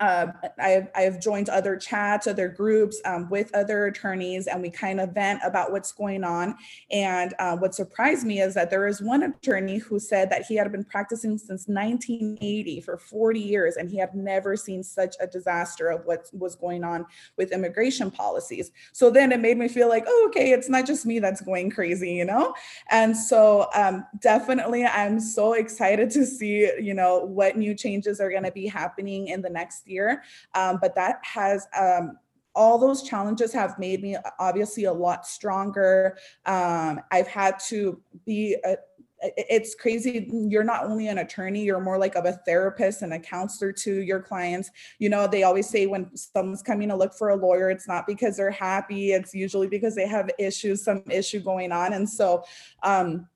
[0.00, 0.26] uh,
[0.58, 5.12] I've, I've joined other chats, other groups um, with other attorneys, and we kind of
[5.12, 6.54] vent about what's going on.
[6.90, 10.56] And uh, what surprised me is that there is one attorney who said that he
[10.56, 15.26] had been practicing since 1980 for 40 years, and he had never seen such a
[15.26, 18.70] disaster of what was going on with immigration policies.
[18.92, 21.70] So then it made me feel like, oh, okay, it's not just me that's going
[21.70, 22.54] crazy, you know?
[22.90, 28.30] And so um, definitely, I'm so excited to see, you know, what new changes are
[28.30, 30.22] going to be happening in the next next year.
[30.54, 32.18] Um, but that has um,
[32.54, 36.16] all those challenges have made me obviously a lot stronger.
[36.44, 38.76] Um, I've had to be a,
[39.24, 40.28] it's crazy.
[40.32, 44.00] You're not only an attorney, you're more like of a therapist and a counselor to
[44.02, 44.68] your clients.
[44.98, 48.04] You know, they always say when someone's coming to look for a lawyer, it's not
[48.08, 51.92] because they're happy, it's usually because they have issues, some issue going on.
[51.92, 52.42] And so,
[52.82, 53.28] um,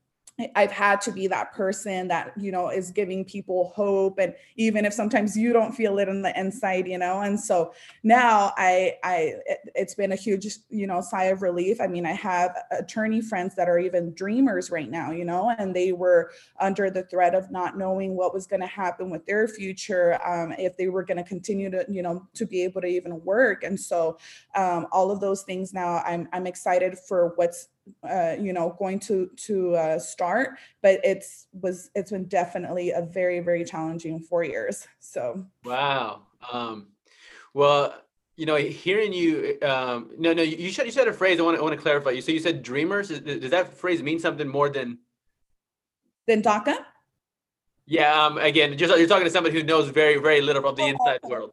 [0.54, 4.18] I've had to be that person that, you know, is giving people hope.
[4.18, 7.72] And even if sometimes you don't feel it on the inside, you know, and so
[8.02, 9.34] now I, I,
[9.74, 11.80] it's been a huge, you know, sigh of relief.
[11.80, 15.74] I mean, I have attorney friends that are even dreamers right now, you know, and
[15.74, 19.48] they were under the threat of not knowing what was going to happen with their
[19.48, 22.88] future, um, if they were going to continue to, you know, to be able to
[22.88, 23.64] even work.
[23.64, 24.18] And so
[24.54, 27.68] um, all of those things now I'm, I'm excited for what's
[28.08, 33.02] uh, you know going to to uh, start but it's was it's been definitely a
[33.02, 35.44] very very challenging four years so.
[35.64, 36.22] Wow
[36.52, 36.88] um
[37.54, 37.94] well
[38.36, 41.56] you know hearing you um no no you said you said a phrase i want
[41.56, 42.20] to, I want to clarify you.
[42.20, 44.98] So you said dreamers does that phrase mean something more than?
[46.26, 46.76] Than daca?
[47.86, 50.86] Yeah um again just you're talking to somebody who knows very very little about the
[50.86, 51.52] inside world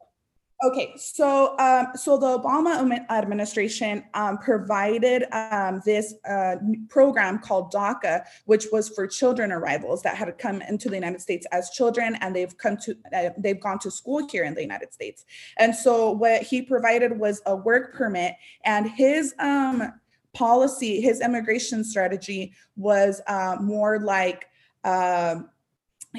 [0.64, 6.56] Okay, so um, so the Obama administration um, provided um, this uh,
[6.88, 11.46] program called DACA, which was for children arrivals that had come into the United States
[11.52, 14.94] as children, and they've come to uh, they've gone to school here in the United
[14.94, 15.26] States.
[15.58, 19.92] And so what he provided was a work permit, and his um,
[20.34, 24.46] policy, his immigration strategy was uh, more like
[24.86, 25.50] um,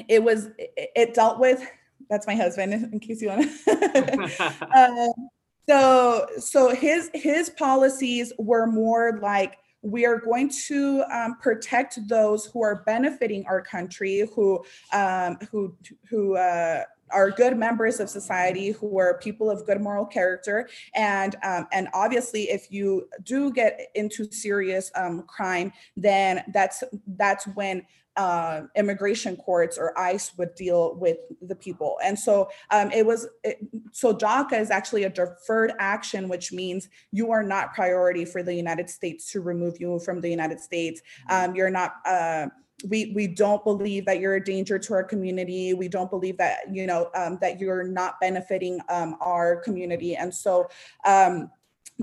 [0.07, 1.67] it was it dealt with
[2.09, 4.57] that's my husband, in case you want to.
[4.75, 5.29] um,
[5.67, 12.45] so, so his his policies were more like we are going to um, protect those
[12.45, 14.63] who are benefiting our country, who
[14.93, 15.75] um, who
[16.09, 21.35] who uh, are good members of society, who are people of good moral character, and
[21.43, 27.85] um, and obviously, if you do get into serious um, crime, then that's that's when
[28.17, 31.97] uh, immigration courts or ICE would deal with the people.
[32.03, 33.59] And so um, it was, it,
[33.91, 38.53] so DACA is actually a deferred action, which means you are not priority for the
[38.53, 41.01] United States to remove you from the United States.
[41.29, 42.47] Um, you're not, uh,
[42.89, 46.59] we we don't believe that you're a danger to our community we don't believe that
[46.71, 50.67] you know um, that you're not benefiting um, our community and so
[51.05, 51.49] um,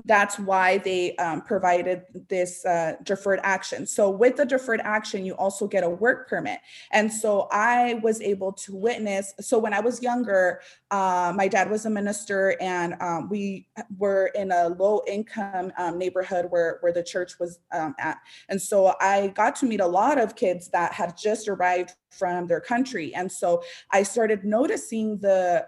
[0.05, 3.85] that's why they um, provided this uh, deferred action.
[3.85, 6.59] So with the deferred action, you also get a work permit.
[6.91, 9.33] And so I was able to witness.
[9.39, 14.27] So when I was younger, uh, my dad was a minister, and um, we were
[14.35, 18.17] in a low income um, neighborhood where where the church was um, at.
[18.49, 22.47] And so I got to meet a lot of kids that had just arrived from
[22.47, 25.67] their country, and so I started noticing the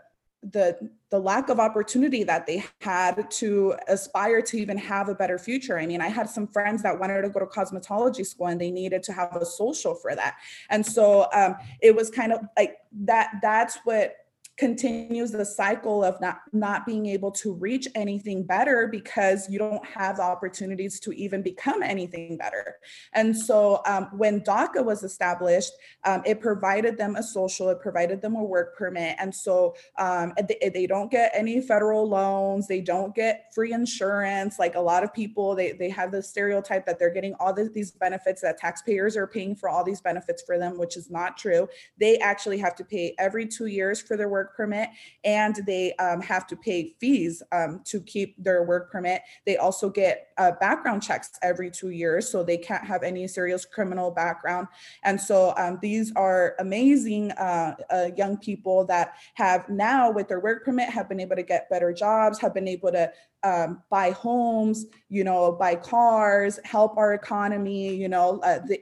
[0.51, 5.37] the the lack of opportunity that they had to aspire to even have a better
[5.37, 5.79] future.
[5.79, 8.71] I mean, I had some friends that wanted to go to cosmetology school and they
[8.71, 10.35] needed to have a social for that.
[10.69, 14.15] And so um, it was kind of like that, that's what
[14.57, 19.85] continues the cycle of not not being able to reach anything better because you don't
[19.85, 22.75] have the opportunities to even become anything better.
[23.13, 25.73] And so um, when daca was established
[26.05, 29.17] um, it provided them a social it provided them a work permit.
[29.19, 32.67] And so um, they, they, don't get any federal loans.
[32.67, 34.59] They don't get free insurance.
[34.59, 37.69] Like a lot of people they, they have the stereotype that they're getting all the,
[37.73, 41.37] these benefits that taxpayers are paying for all these benefits for them which is not
[41.37, 41.67] true.
[41.99, 44.89] They actually have to pay every two years for their work work permit
[45.23, 49.21] and they um, have to pay fees um, to keep their work permit.
[49.45, 53.65] They also get uh, background checks every two years, so they can't have any serious
[53.65, 54.67] criminal background.
[55.03, 60.39] And so um, these are amazing uh, uh, young people that have now, with their
[60.39, 63.11] work permit, have been able to get better jobs, have been able to
[63.43, 68.81] um, buy homes, you know, buy cars, help our economy, you know, uh, the,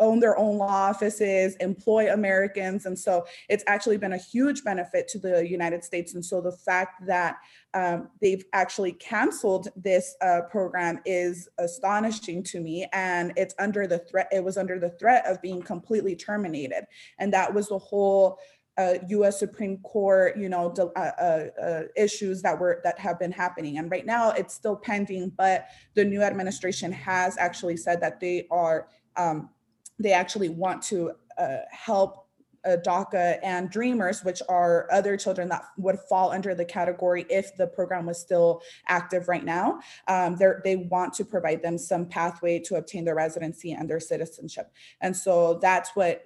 [0.00, 2.86] own their own law offices, employ Americans.
[2.86, 6.14] And so it's actually been a huge benefit to the United States.
[6.14, 7.36] And so the fact that
[7.74, 12.86] um, they've actually canceled this uh, program is astonishing to me.
[12.92, 16.84] And it's under the threat, it was under the threat of being completely terminated.
[17.18, 18.38] And that was the whole
[18.78, 19.38] uh, U.S.
[19.38, 23.90] Supreme Court, you know, uh, uh, uh, issues that were that have been happening, and
[23.90, 25.32] right now it's still pending.
[25.36, 29.50] But the new administration has actually said that they are um,
[29.98, 32.22] they actually want to uh, help
[32.64, 37.56] uh, DACA and Dreamers, which are other children that would fall under the category if
[37.56, 39.80] the program was still active right now.
[40.06, 44.72] Um, they want to provide them some pathway to obtain their residency and their citizenship.
[45.00, 46.22] And so that's what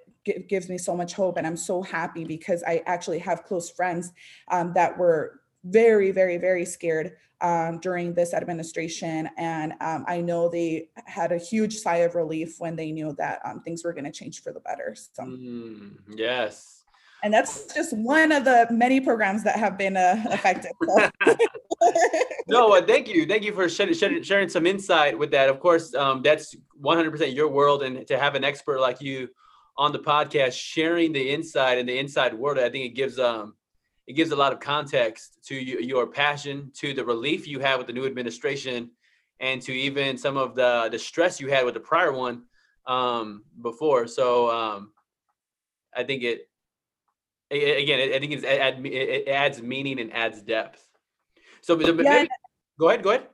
[0.48, 1.36] gives me so much hope.
[1.36, 4.12] And I'm so happy because I actually have close friends
[4.50, 9.28] um, that were very, very, very scared um, during this administration.
[9.36, 13.40] And um, I know they had a huge sigh of relief when they knew that
[13.44, 14.94] um, things were going to change for the better.
[14.94, 16.84] So, mm, yes.
[17.22, 20.72] And that's just one of the many programs that have been uh, affected.
[20.86, 21.10] So.
[22.46, 23.26] no, uh, thank you.
[23.26, 25.48] Thank you for sharing, sharing some insight with that.
[25.48, 27.82] Of course, um, that's 100% your world.
[27.82, 29.28] And to have an expert like you
[29.76, 33.54] on the podcast sharing the inside and the inside world, I think it gives um,
[34.06, 37.86] it gives a lot of context to your passion, to the relief you have with
[37.86, 38.90] the new administration,
[39.40, 42.44] and to even some of the the stress you had with the prior one
[42.86, 44.06] um, before.
[44.06, 44.92] So um,
[45.94, 46.48] I think it,
[47.50, 50.86] again, I think it, it adds meaning and adds depth.
[51.62, 51.92] So yeah.
[51.92, 52.28] maybe,
[52.78, 53.26] go ahead, go ahead.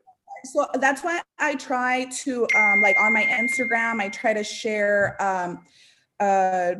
[0.44, 5.20] So that's why I try to um, like on my Instagram, I try to share
[5.22, 5.64] um,
[6.18, 6.72] uh,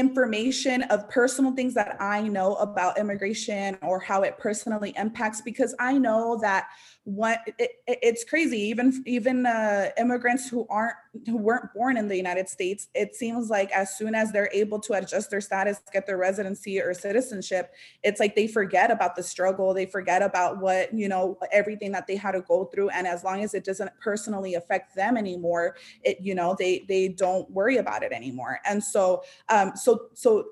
[0.00, 5.74] information of personal things that I know about immigration or how it personally impacts because
[5.78, 6.68] I know that
[7.04, 8.58] what it, it's crazy.
[8.58, 10.94] Even even uh, immigrants who aren't
[11.26, 14.78] who weren't born in the United States it seems like as soon as they're able
[14.78, 17.72] to adjust their status get their residency or citizenship
[18.04, 19.74] it's like they forget about the struggle.
[19.74, 22.90] They forget about what you know everything that they had to go through.
[22.90, 27.08] And as long as it doesn't personally affect them anymore it you know they they
[27.08, 28.60] don't worry about it anymore.
[28.64, 30.46] And so um so so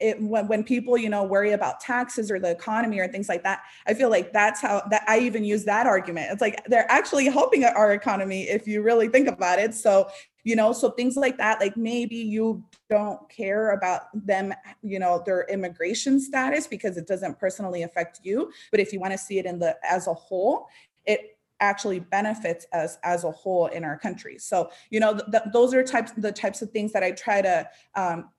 [0.00, 3.42] it when, when people you know worry about taxes or the economy or things like
[3.42, 6.30] that i feel like that's how that i even use that argument.
[6.30, 9.74] It's like they're actually helping our economy if you really think about it.
[9.74, 10.08] So
[10.44, 15.22] you know so things like that like maybe you don't care about them you know
[15.26, 18.50] their immigration status because it doesn't personally affect you.
[18.70, 20.68] But if you want to see it in the as a whole
[21.06, 24.38] it actually benefits us as a whole in our country.
[24.38, 27.42] So you know th- th- those are types the types of things that i try
[27.42, 28.30] to um,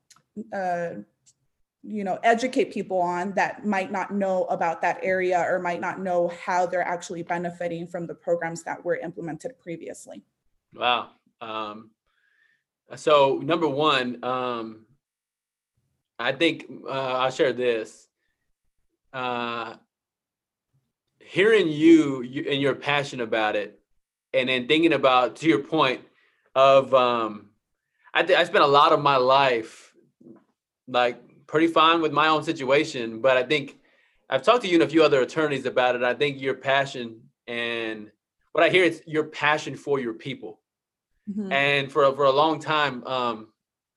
[0.54, 0.90] uh,
[1.82, 6.00] you know educate people on that might not know about that area or might not
[6.00, 10.24] know how they're actually benefiting from the programs that were implemented previously.
[10.74, 11.12] Wow.
[11.42, 11.92] Um,
[12.96, 14.86] so number one um,
[16.18, 18.08] i think uh, i'll share this.
[19.12, 19.76] Uh,
[21.20, 23.80] hearing you, you and your passion about it
[24.34, 26.02] and then thinking about to your point
[26.56, 27.50] of um,
[28.14, 29.94] I, th- I spent a lot of my life
[30.88, 33.80] like pretty fine with my own situation, but I think
[34.30, 36.04] I've talked to you and a few other attorneys about it.
[36.04, 38.12] I think your passion and
[38.52, 40.60] what I hear is your passion for your people.
[41.30, 41.52] Mm-hmm.
[41.52, 43.48] And for for a long time, um,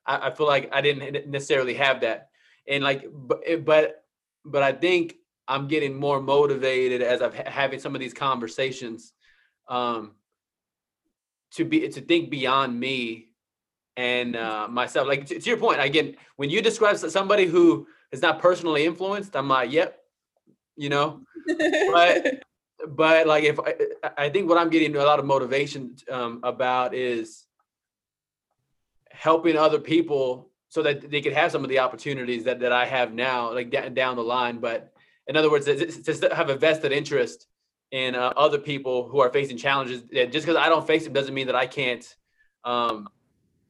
[0.07, 2.31] I, I, feel like I didn't necessarily have that.
[2.67, 4.05] And like, but but
[4.45, 9.13] but I think I'm getting more motivated as I've having some of these conversations
[9.69, 10.13] um,
[11.53, 13.32] to be to think beyond me
[13.97, 15.07] and uh, myself.
[15.07, 19.36] Like to, to, your point, again, when you describe somebody who is not personally influenced,
[19.36, 19.99] I'm like, yep,
[20.76, 21.20] you know.
[21.47, 22.43] but
[22.88, 23.74] but like if I,
[24.16, 27.45] I think what I'm getting a lot of motivation um, about is
[29.11, 32.86] helping other people so that they could have some of the opportunities that that I
[32.86, 34.59] have now, like d- down the line.
[34.59, 34.93] But
[35.26, 37.47] in other words, to have a vested interest
[37.90, 40.03] in uh, other people who are facing challenges.
[40.11, 42.05] Just because I don't face them doesn't mean that I can't
[42.64, 43.09] um,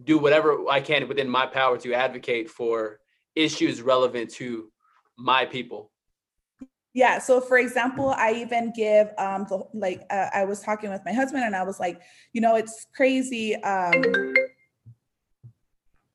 [0.05, 3.01] do whatever I can within my power to advocate for
[3.35, 4.71] issues relevant to
[5.17, 5.91] my people.
[6.95, 7.19] Yeah.
[7.19, 11.13] So, for example, I even give um, the, like uh, I was talking with my
[11.13, 13.57] husband, and I was like, you know, it's crazy.
[13.57, 14.35] Um,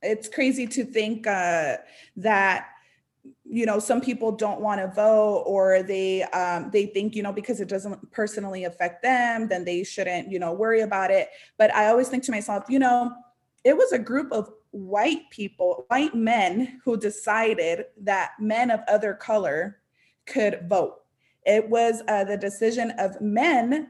[0.03, 1.77] it's crazy to think uh,
[2.17, 2.67] that
[3.43, 7.33] you know some people don't want to vote or they um, they think you know
[7.33, 11.73] because it doesn't personally affect them then they shouldn't you know worry about it but
[11.75, 13.11] i always think to myself you know
[13.67, 19.13] it was a group of white people white men who decided that men of other
[19.13, 19.79] color
[20.25, 20.95] could vote.
[21.45, 23.89] It was uh, the decision of men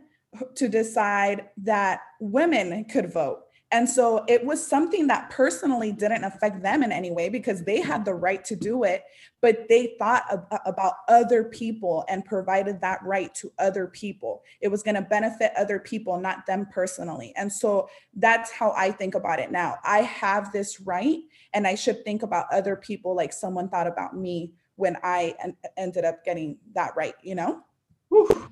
[0.56, 6.61] to decide that women could vote and so it was something that personally didn't affect
[6.61, 9.03] them in any way because they had the right to do it,
[9.41, 14.41] but they thought ab- about other people and provided that right to other people.
[14.61, 17.34] It was going to benefit other people, not them personally.
[17.36, 19.76] And so that's how I think about it now.
[19.84, 21.20] I have this right,
[21.53, 25.57] and I should think about other people like someone thought about me when I en-
[25.76, 27.63] ended up getting that right, you know?
[28.09, 28.49] Whew.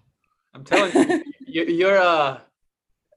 [0.54, 2.40] I'm telling you, you're, uh,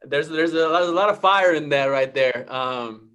[0.03, 2.47] there's there's a lot, a lot of fire in that right there.
[2.53, 3.11] Um,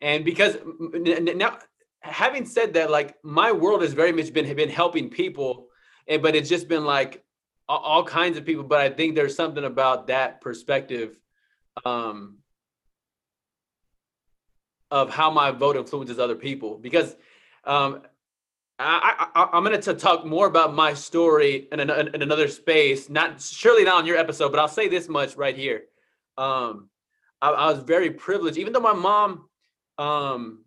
[0.00, 0.56] and because
[0.94, 1.58] now,
[2.00, 5.68] having said that, like my world has very much been been helping people,
[6.06, 7.24] and but it's just been like
[7.68, 8.64] all, kinds of people.
[8.64, 11.18] But I think there's something about that perspective.
[11.84, 12.38] Um,
[14.92, 17.16] of how my vote influences other people because
[17.64, 18.02] um,
[18.78, 23.08] I, am going to talk more about my story in, an, in, another space.
[23.08, 25.84] Not surely not on your episode, but I'll say this much right here.
[26.36, 26.88] Um,
[27.40, 29.48] I, I, was very privileged, even though my mom,
[29.98, 30.64] um,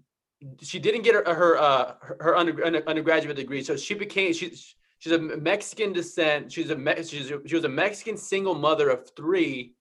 [0.61, 4.55] she didn't get her her uh, her under, undergraduate degree, so she became she
[4.99, 6.51] she's a Mexican descent.
[6.51, 9.73] She's a she's a, she was a Mexican single mother of three,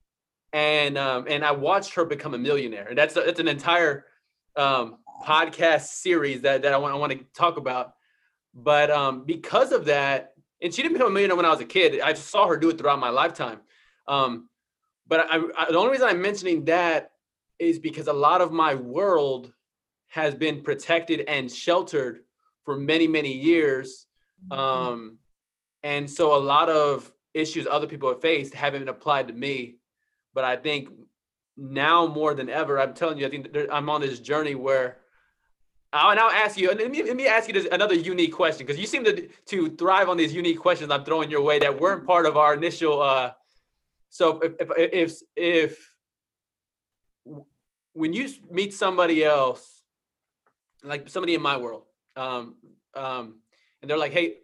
[0.53, 4.07] and um, and I watched her become a millionaire, and that's that's an entire
[4.57, 7.95] um, podcast series that that I want I want to talk about
[8.55, 10.33] but um, because of that,
[10.63, 12.01] and she didn't become a millionaire when I was a kid.
[12.01, 13.61] I saw her do it throughout my lifetime.
[14.07, 14.49] Um,
[15.07, 17.11] but I, I, the only reason I'm mentioning that
[17.59, 19.53] is because a lot of my world
[20.09, 22.21] has been protected and sheltered
[22.65, 24.07] for many, many years.
[24.49, 24.59] Mm-hmm.
[24.59, 25.19] Um,
[25.83, 29.77] and so a lot of issues other people have faced haven't been applied to me.
[30.33, 30.89] But I think
[31.57, 34.99] now more than ever, I'm telling you, I think I'm on this journey where
[35.95, 36.69] I'll now ask you.
[36.69, 39.71] Let me, let me ask you this, another unique question because you seem to to
[39.77, 43.01] thrive on these unique questions I'm throwing your way that weren't part of our initial.
[43.01, 43.31] Uh,
[44.11, 45.95] so if if if, if
[47.93, 49.83] when you meet somebody else,
[50.83, 51.85] like somebody in my world,
[52.17, 52.57] um,
[52.95, 53.37] um,
[53.81, 54.39] and they're like, "Hey,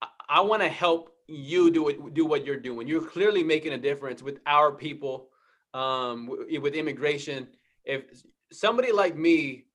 [0.00, 2.88] I, I want to help you do do what you're doing.
[2.88, 5.28] You're clearly making a difference with our people,
[5.74, 7.48] um, with immigration.
[7.84, 8.04] If
[8.50, 9.65] somebody like me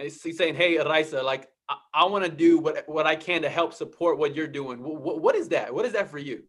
[0.00, 3.42] and he's saying, "Hey, Raisa, like I, I want to do what what I can
[3.42, 5.72] to help support what you're doing." What is that?
[5.74, 6.44] What is that for you?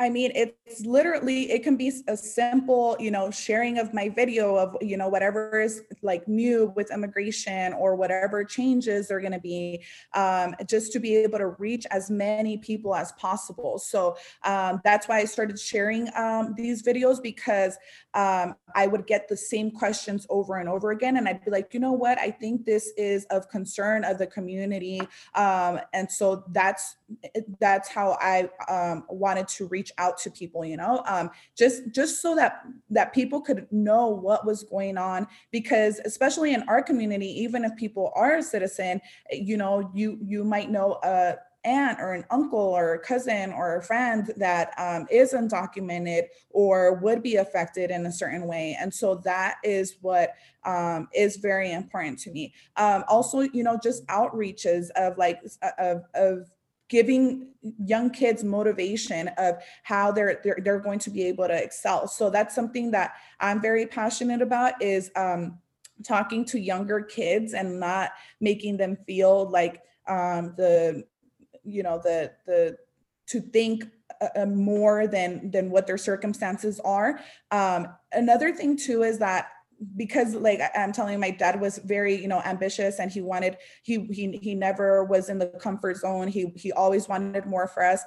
[0.00, 4.56] I mean, it's literally, it can be a simple, you know, sharing of my video
[4.56, 9.38] of, you know, whatever is like new with immigration or whatever changes are going to
[9.38, 9.84] be,
[10.14, 13.78] um, just to be able to reach as many people as possible.
[13.78, 17.78] So um, that's why I started sharing um, these videos because
[18.14, 21.18] um, I would get the same questions over and over again.
[21.18, 22.18] And I'd be like, you know what?
[22.18, 25.02] I think this is of concern of the community.
[25.36, 26.96] Um, and so that's,
[27.60, 32.20] that's how I um, wanted to reach out to people, you know, um, just just
[32.20, 35.26] so that that people could know what was going on.
[35.50, 40.44] Because especially in our community, even if people are a citizen, you know, you you
[40.44, 45.06] might know a aunt or an uncle or a cousin or a friend that um,
[45.10, 48.76] is undocumented or would be affected in a certain way.
[48.78, 52.52] And so that is what um, is very important to me.
[52.76, 55.40] Um, also, you know, just outreaches of like
[55.78, 56.50] of, of
[56.88, 62.06] giving young kids motivation of how they're, they're they're going to be able to excel.
[62.06, 65.58] So that's something that i'm very passionate about is um,
[66.02, 71.04] talking to younger kids and not making them feel like um, the
[71.64, 72.76] you know the the
[73.26, 73.86] to think
[74.36, 77.20] uh, more than than what their circumstances are.
[77.50, 79.48] Um, another thing too is that
[79.96, 83.56] because like I'm telling you, my dad was very, you know, ambitious and he wanted,
[83.82, 86.28] he he he never was in the comfort zone.
[86.28, 88.02] He he always wanted more for us.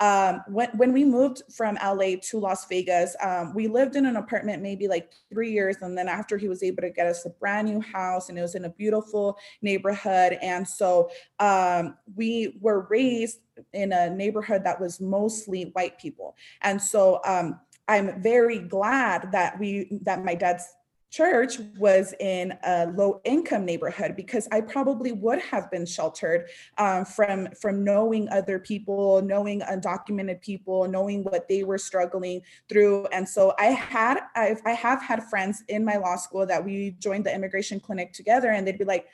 [0.00, 4.16] Um, when when we moved from LA to Las Vegas, um, we lived in an
[4.16, 7.30] apartment maybe like three years, and then after he was able to get us a
[7.30, 12.86] brand new house, and it was in a beautiful neighborhood, and so um, we were
[12.88, 13.40] raised
[13.72, 17.20] in a neighborhood that was mostly white people, and so.
[17.24, 20.64] Um, I'm very glad that we that my dad's
[21.10, 26.48] church was in a low income neighborhood because I probably would have been sheltered
[26.78, 33.06] um, from from knowing other people, knowing undocumented people, knowing what they were struggling through.
[33.06, 36.92] And so I had I've, I have had friends in my law school that we
[36.98, 39.08] joined the immigration clinic together, and they'd be like,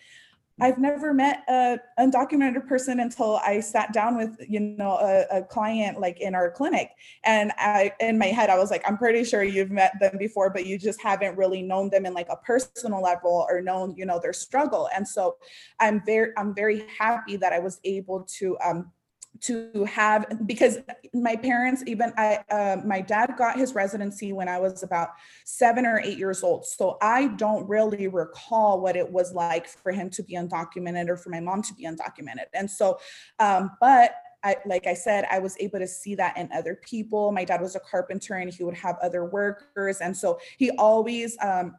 [0.58, 5.42] I've never met a undocumented person until I sat down with, you know, a, a,
[5.42, 6.92] client like in our clinic.
[7.24, 10.48] And I, in my head, I was like, I'm pretty sure you've met them before,
[10.48, 14.06] but you just haven't really known them in like a personal level or known, you
[14.06, 14.88] know, their struggle.
[14.94, 15.36] And so
[15.78, 18.92] I'm very, I'm very happy that I was able to um,
[19.40, 20.78] to have because
[21.14, 25.10] my parents even i uh, my dad got his residency when i was about
[25.44, 29.92] seven or eight years old so i don't really recall what it was like for
[29.92, 32.98] him to be undocumented or for my mom to be undocumented and so
[33.38, 34.14] um, but
[34.44, 37.32] I, like I said, I was able to see that in other people.
[37.32, 39.98] My dad was a carpenter and he would have other workers.
[40.00, 41.74] And so he always um,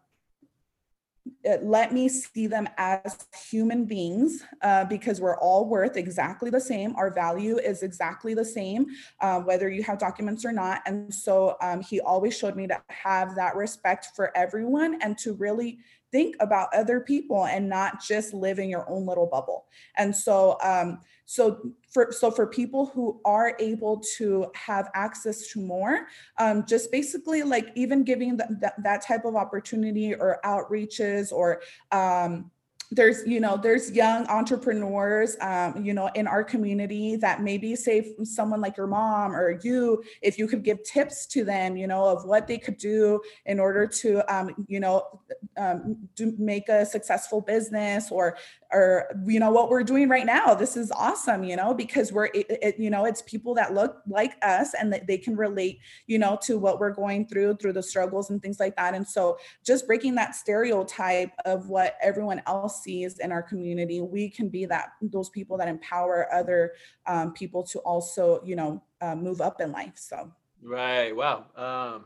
[1.62, 6.96] let me see them as human beings uh, because we're all worth exactly the same.
[6.96, 8.88] Our value is exactly the same,
[9.22, 10.82] uh, whether you have documents or not.
[10.86, 15.34] And so um, he always showed me to have that respect for everyone and to
[15.34, 15.80] really
[16.12, 19.66] think about other people and not just live in your own little bubble.
[19.96, 25.60] And so, um, so for so for people who are able to have access to
[25.60, 31.32] more, um, just basically like even giving the, that, that type of opportunity or outreaches
[31.32, 32.50] or um,
[32.92, 38.16] there's you know there's young entrepreneurs um, you know in our community that maybe say
[38.24, 42.06] someone like your mom or you if you could give tips to them you know
[42.06, 45.22] of what they could do in order to um, you know
[45.58, 48.38] um, do make a successful business or
[48.72, 50.54] or you know what we're doing right now.
[50.54, 54.02] This is awesome you know because we're it, it, you know it's people that look
[54.08, 57.74] like us and that they can relate you know to what we're going through through
[57.74, 58.94] the struggles and things like that.
[58.94, 64.30] And so just breaking that stereotype of what everyone else sees in our community we
[64.30, 66.74] can be that those people that empower other
[67.06, 72.06] um, people to also you know uh, move up in life so right wow um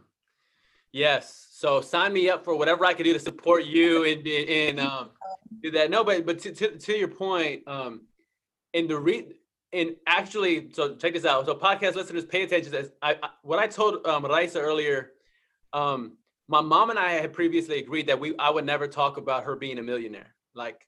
[0.91, 4.79] yes so sign me up for whatever i can do to support you in in
[4.87, 5.09] um
[5.61, 5.89] do that.
[5.89, 8.01] No, but but to, to, to your point, um,
[8.73, 9.27] in the re
[9.73, 11.45] and actually, so check this out.
[11.45, 12.91] So podcast listeners, pay attention to this.
[13.01, 15.11] I, I what I told um Raisa earlier,
[15.73, 16.17] um,
[16.47, 19.55] my mom and I had previously agreed that we I would never talk about her
[19.55, 20.33] being a millionaire.
[20.53, 20.87] Like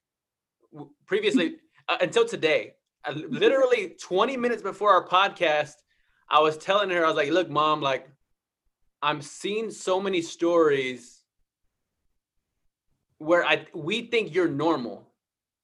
[1.05, 1.55] previously
[1.89, 2.73] uh, until today,
[3.05, 5.73] I, literally 20 minutes before our podcast,
[6.29, 8.09] I was telling her, I was like, look, mom, like
[9.01, 11.21] I'm seeing so many stories
[13.17, 15.07] where I we think you're normal.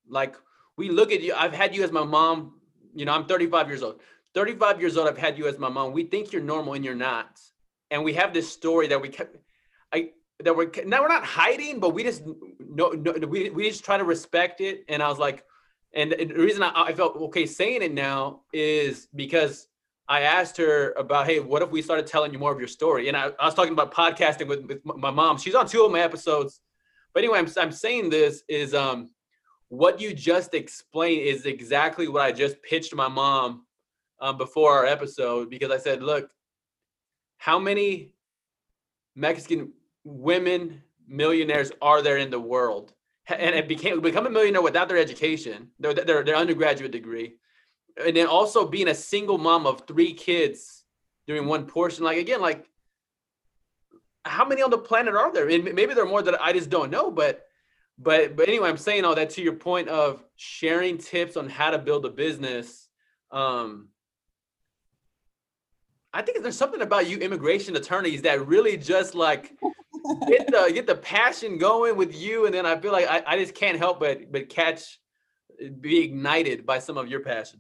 [0.08, 0.36] Like
[0.78, 2.60] we look at you, I've had you as my mom,
[2.93, 4.00] you know, I'm 35 years old.
[4.34, 5.91] 35 years old, I've had you as my mom.
[5.91, 7.39] We think you're normal and you're not.
[7.91, 9.38] And we have this story that we kept
[9.91, 10.12] I
[10.43, 12.24] that we're now we're not hiding, but we just
[12.70, 14.84] no, no we, we just try to respect it.
[14.88, 15.43] And I was like,
[15.93, 19.67] and the reason I, I felt okay saying it now is because
[20.07, 23.07] I asked her about, hey, what if we started telling you more of your story?
[23.07, 25.38] And I, I was talking about podcasting with, with my mom.
[25.38, 26.61] She's on two of my episodes.
[27.13, 29.11] But anyway, I'm, I'm saying this is um,
[29.70, 33.65] what you just explained is exactly what I just pitched my mom
[34.20, 36.30] um, before our episode because I said, look,
[37.38, 38.11] how many
[39.15, 42.93] Mexican women millionaires are there in the world?
[43.28, 47.36] And it became become a millionaire without their education, their, their, their undergraduate degree,
[48.03, 50.84] and then also being a single mom of three kids
[51.28, 52.03] during one portion.
[52.03, 52.66] Like again, like
[54.26, 55.47] how many on the planet are there?
[55.47, 57.45] And maybe there are more that I just don't know, but
[57.97, 61.70] but but anyway, I'm saying all that to your point of sharing tips on how
[61.72, 62.88] to build a business.
[63.32, 63.89] Um,
[66.14, 69.53] I think there's something about you immigration attorneys that really just like
[70.28, 73.38] get the get the passion going with you, and then I feel like I, I
[73.38, 75.00] just can't help but but catch
[75.82, 77.60] be ignited by some of your passion.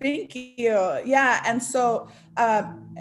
[0.00, 1.00] Thank you.
[1.04, 2.94] Yeah, and so um,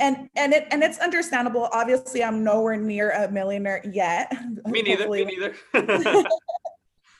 [0.00, 1.68] and and it and it's understandable.
[1.72, 4.32] Obviously, I'm nowhere near a millionaire yet.
[4.66, 5.08] Me neither.
[5.08, 5.54] Me neither.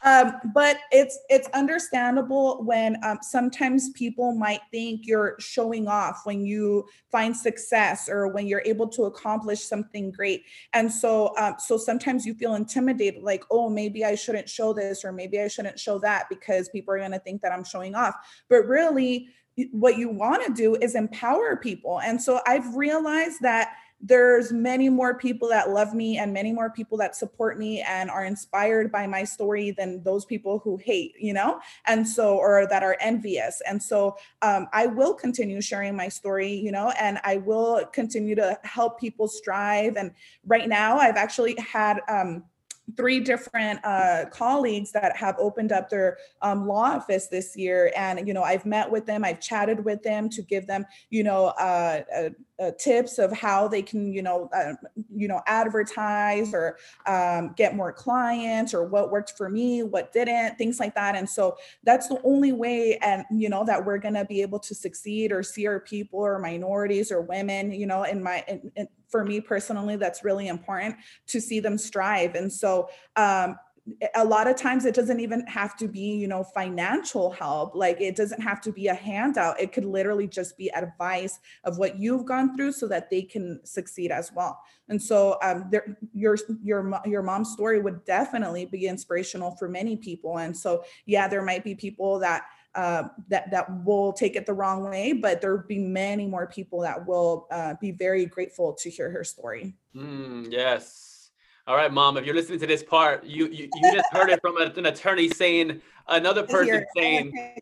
[0.05, 6.45] Um, but it's it's understandable when um, sometimes people might think you're showing off when
[6.45, 10.43] you find success or when you're able to accomplish something great,
[10.73, 15.05] and so um, so sometimes you feel intimidated, like oh maybe I shouldn't show this
[15.05, 17.95] or maybe I shouldn't show that because people are going to think that I'm showing
[17.95, 18.17] off.
[18.49, 19.29] But really,
[19.71, 24.89] what you want to do is empower people, and so I've realized that there's many
[24.89, 28.91] more people that love me and many more people that support me and are inspired
[28.91, 32.97] by my story than those people who hate you know and so or that are
[33.01, 33.63] envious.
[33.67, 38.35] And so um, i will continue sharing my story you know and i will continue
[38.35, 39.97] to help people strive.
[39.97, 40.13] And
[40.45, 42.43] right now i've actually had um,
[42.97, 47.93] three different uh, colleagues that have opened up their um, law office this year.
[47.97, 51.23] And you know i've met with them i've chatted with them to give them you
[51.23, 52.31] know uh, uh,
[52.63, 54.75] uh, tips of how they can you know uh,
[55.15, 60.57] you know advertise or um, get more clients or what worked for me what didn't
[60.57, 61.17] things like that.
[61.17, 64.75] And so that's the only way and you know that we're to be able to
[64.75, 68.89] succeed or see our people or minorities or women you know in my in, in,
[69.09, 70.97] for me personally that's really important
[71.27, 72.35] to see them strive.
[72.35, 73.57] And so um,
[74.15, 77.75] a lot of times it doesn't even have to be you know financial help.
[77.75, 79.61] Like it doesn't have to be a handout.
[79.61, 83.61] It could literally just be advice of what you've gone through so that they can
[83.65, 84.61] succeed as well.
[84.89, 89.97] And so um, there, your your your mom's story would definitely be inspirational for many
[89.97, 90.39] people.
[90.39, 94.55] And so yeah there might be people that uh, that that will take it the
[94.55, 98.89] wrong way, but there'll be many more people that will uh, be very grateful to
[98.89, 99.75] hear her story.
[99.95, 101.12] Mm, yes,
[101.67, 104.41] all right, mom, if you're listening to this part, you you, you just heard it
[104.41, 107.57] from an attorney saying another person saying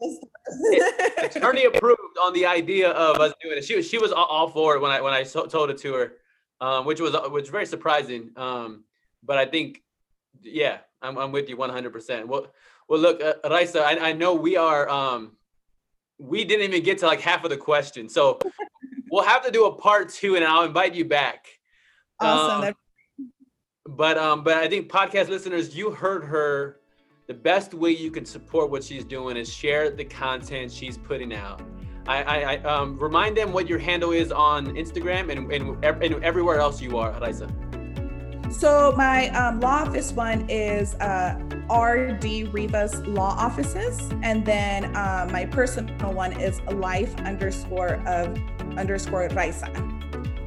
[1.19, 3.65] attorney approved on the idea of us doing it.
[3.65, 6.13] She was she was all for it when I when I told it to her,
[6.61, 8.31] um, which was which was very surprising.
[8.37, 8.85] Um,
[9.23, 9.83] but I think,
[10.43, 11.93] yeah, I'm I'm with you 100.
[11.93, 12.47] percent Well,
[12.89, 15.33] well, look, uh, Raisa, I, I know we are um,
[16.19, 18.39] we didn't even get to like half of the question, so
[19.11, 21.49] we'll have to do a part two, and I'll invite you back.
[22.19, 22.69] Awesome.
[22.69, 22.75] Um,
[23.87, 26.77] but um, but I think podcast listeners, you heard her.
[27.27, 31.33] The best way you can support what she's doing is share the content she's putting
[31.33, 31.63] out.
[32.09, 36.25] I, I, I um, remind them what your handle is on Instagram and, and, and
[36.25, 37.49] everywhere else you are, Raisa.
[38.51, 41.39] So my um, law office one is uh,
[41.73, 48.37] RD Rivas Law Offices, and then uh, my personal one is life underscore of
[48.77, 50.00] underscore Raisa.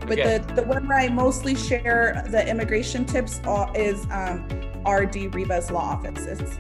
[0.08, 0.38] But okay.
[0.40, 3.40] the, the one where I mostly share the immigration tips
[3.76, 4.46] is um,
[4.86, 6.58] RD Rivas Law Offices.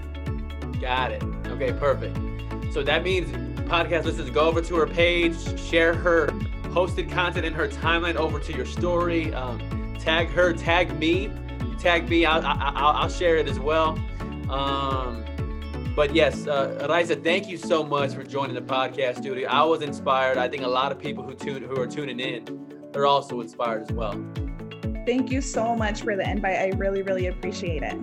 [0.79, 1.23] Got it.
[1.47, 2.17] Okay, perfect.
[2.73, 3.31] So that means
[3.69, 6.27] podcast listeners go over to her page, share her
[6.73, 9.33] posted content in her timeline over to your story.
[9.33, 11.29] Um, tag her, tag me.
[11.61, 13.97] You tag me, I'll, I'll, I'll share it as well.
[14.49, 15.23] Um,
[15.95, 19.47] but yes, uh, Raisa, thank you so much for joining the podcast studio.
[19.47, 20.37] I was inspired.
[20.37, 22.62] I think a lot of people who tune who are tuning in
[22.93, 24.23] they're also inspired as well.
[25.05, 26.57] Thank you so much for the invite.
[26.57, 27.97] I really, really appreciate it.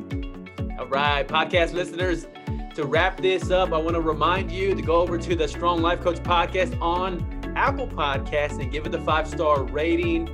[0.78, 2.26] All right, podcast listeners,
[2.74, 5.82] to wrap this up, I want to remind you to go over to the Strong
[5.82, 7.24] Life Coach podcast on
[7.56, 10.28] Apple Podcasts and give it the five star rating.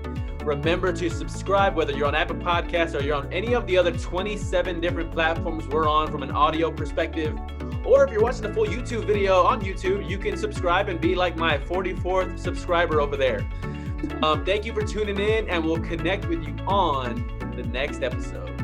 [0.44, 3.90] Remember to subscribe, whether you're on Apple Podcasts or you're on any of the other
[3.90, 7.36] 27 different platforms we're on from an audio perspective.
[7.84, 11.14] Or if you're watching the full YouTube video on YouTube, you can subscribe and be
[11.14, 13.44] like my 44th subscriber over there.
[14.22, 17.14] Um, thank you for tuning in, and we'll connect with you on
[17.56, 18.55] the next episode.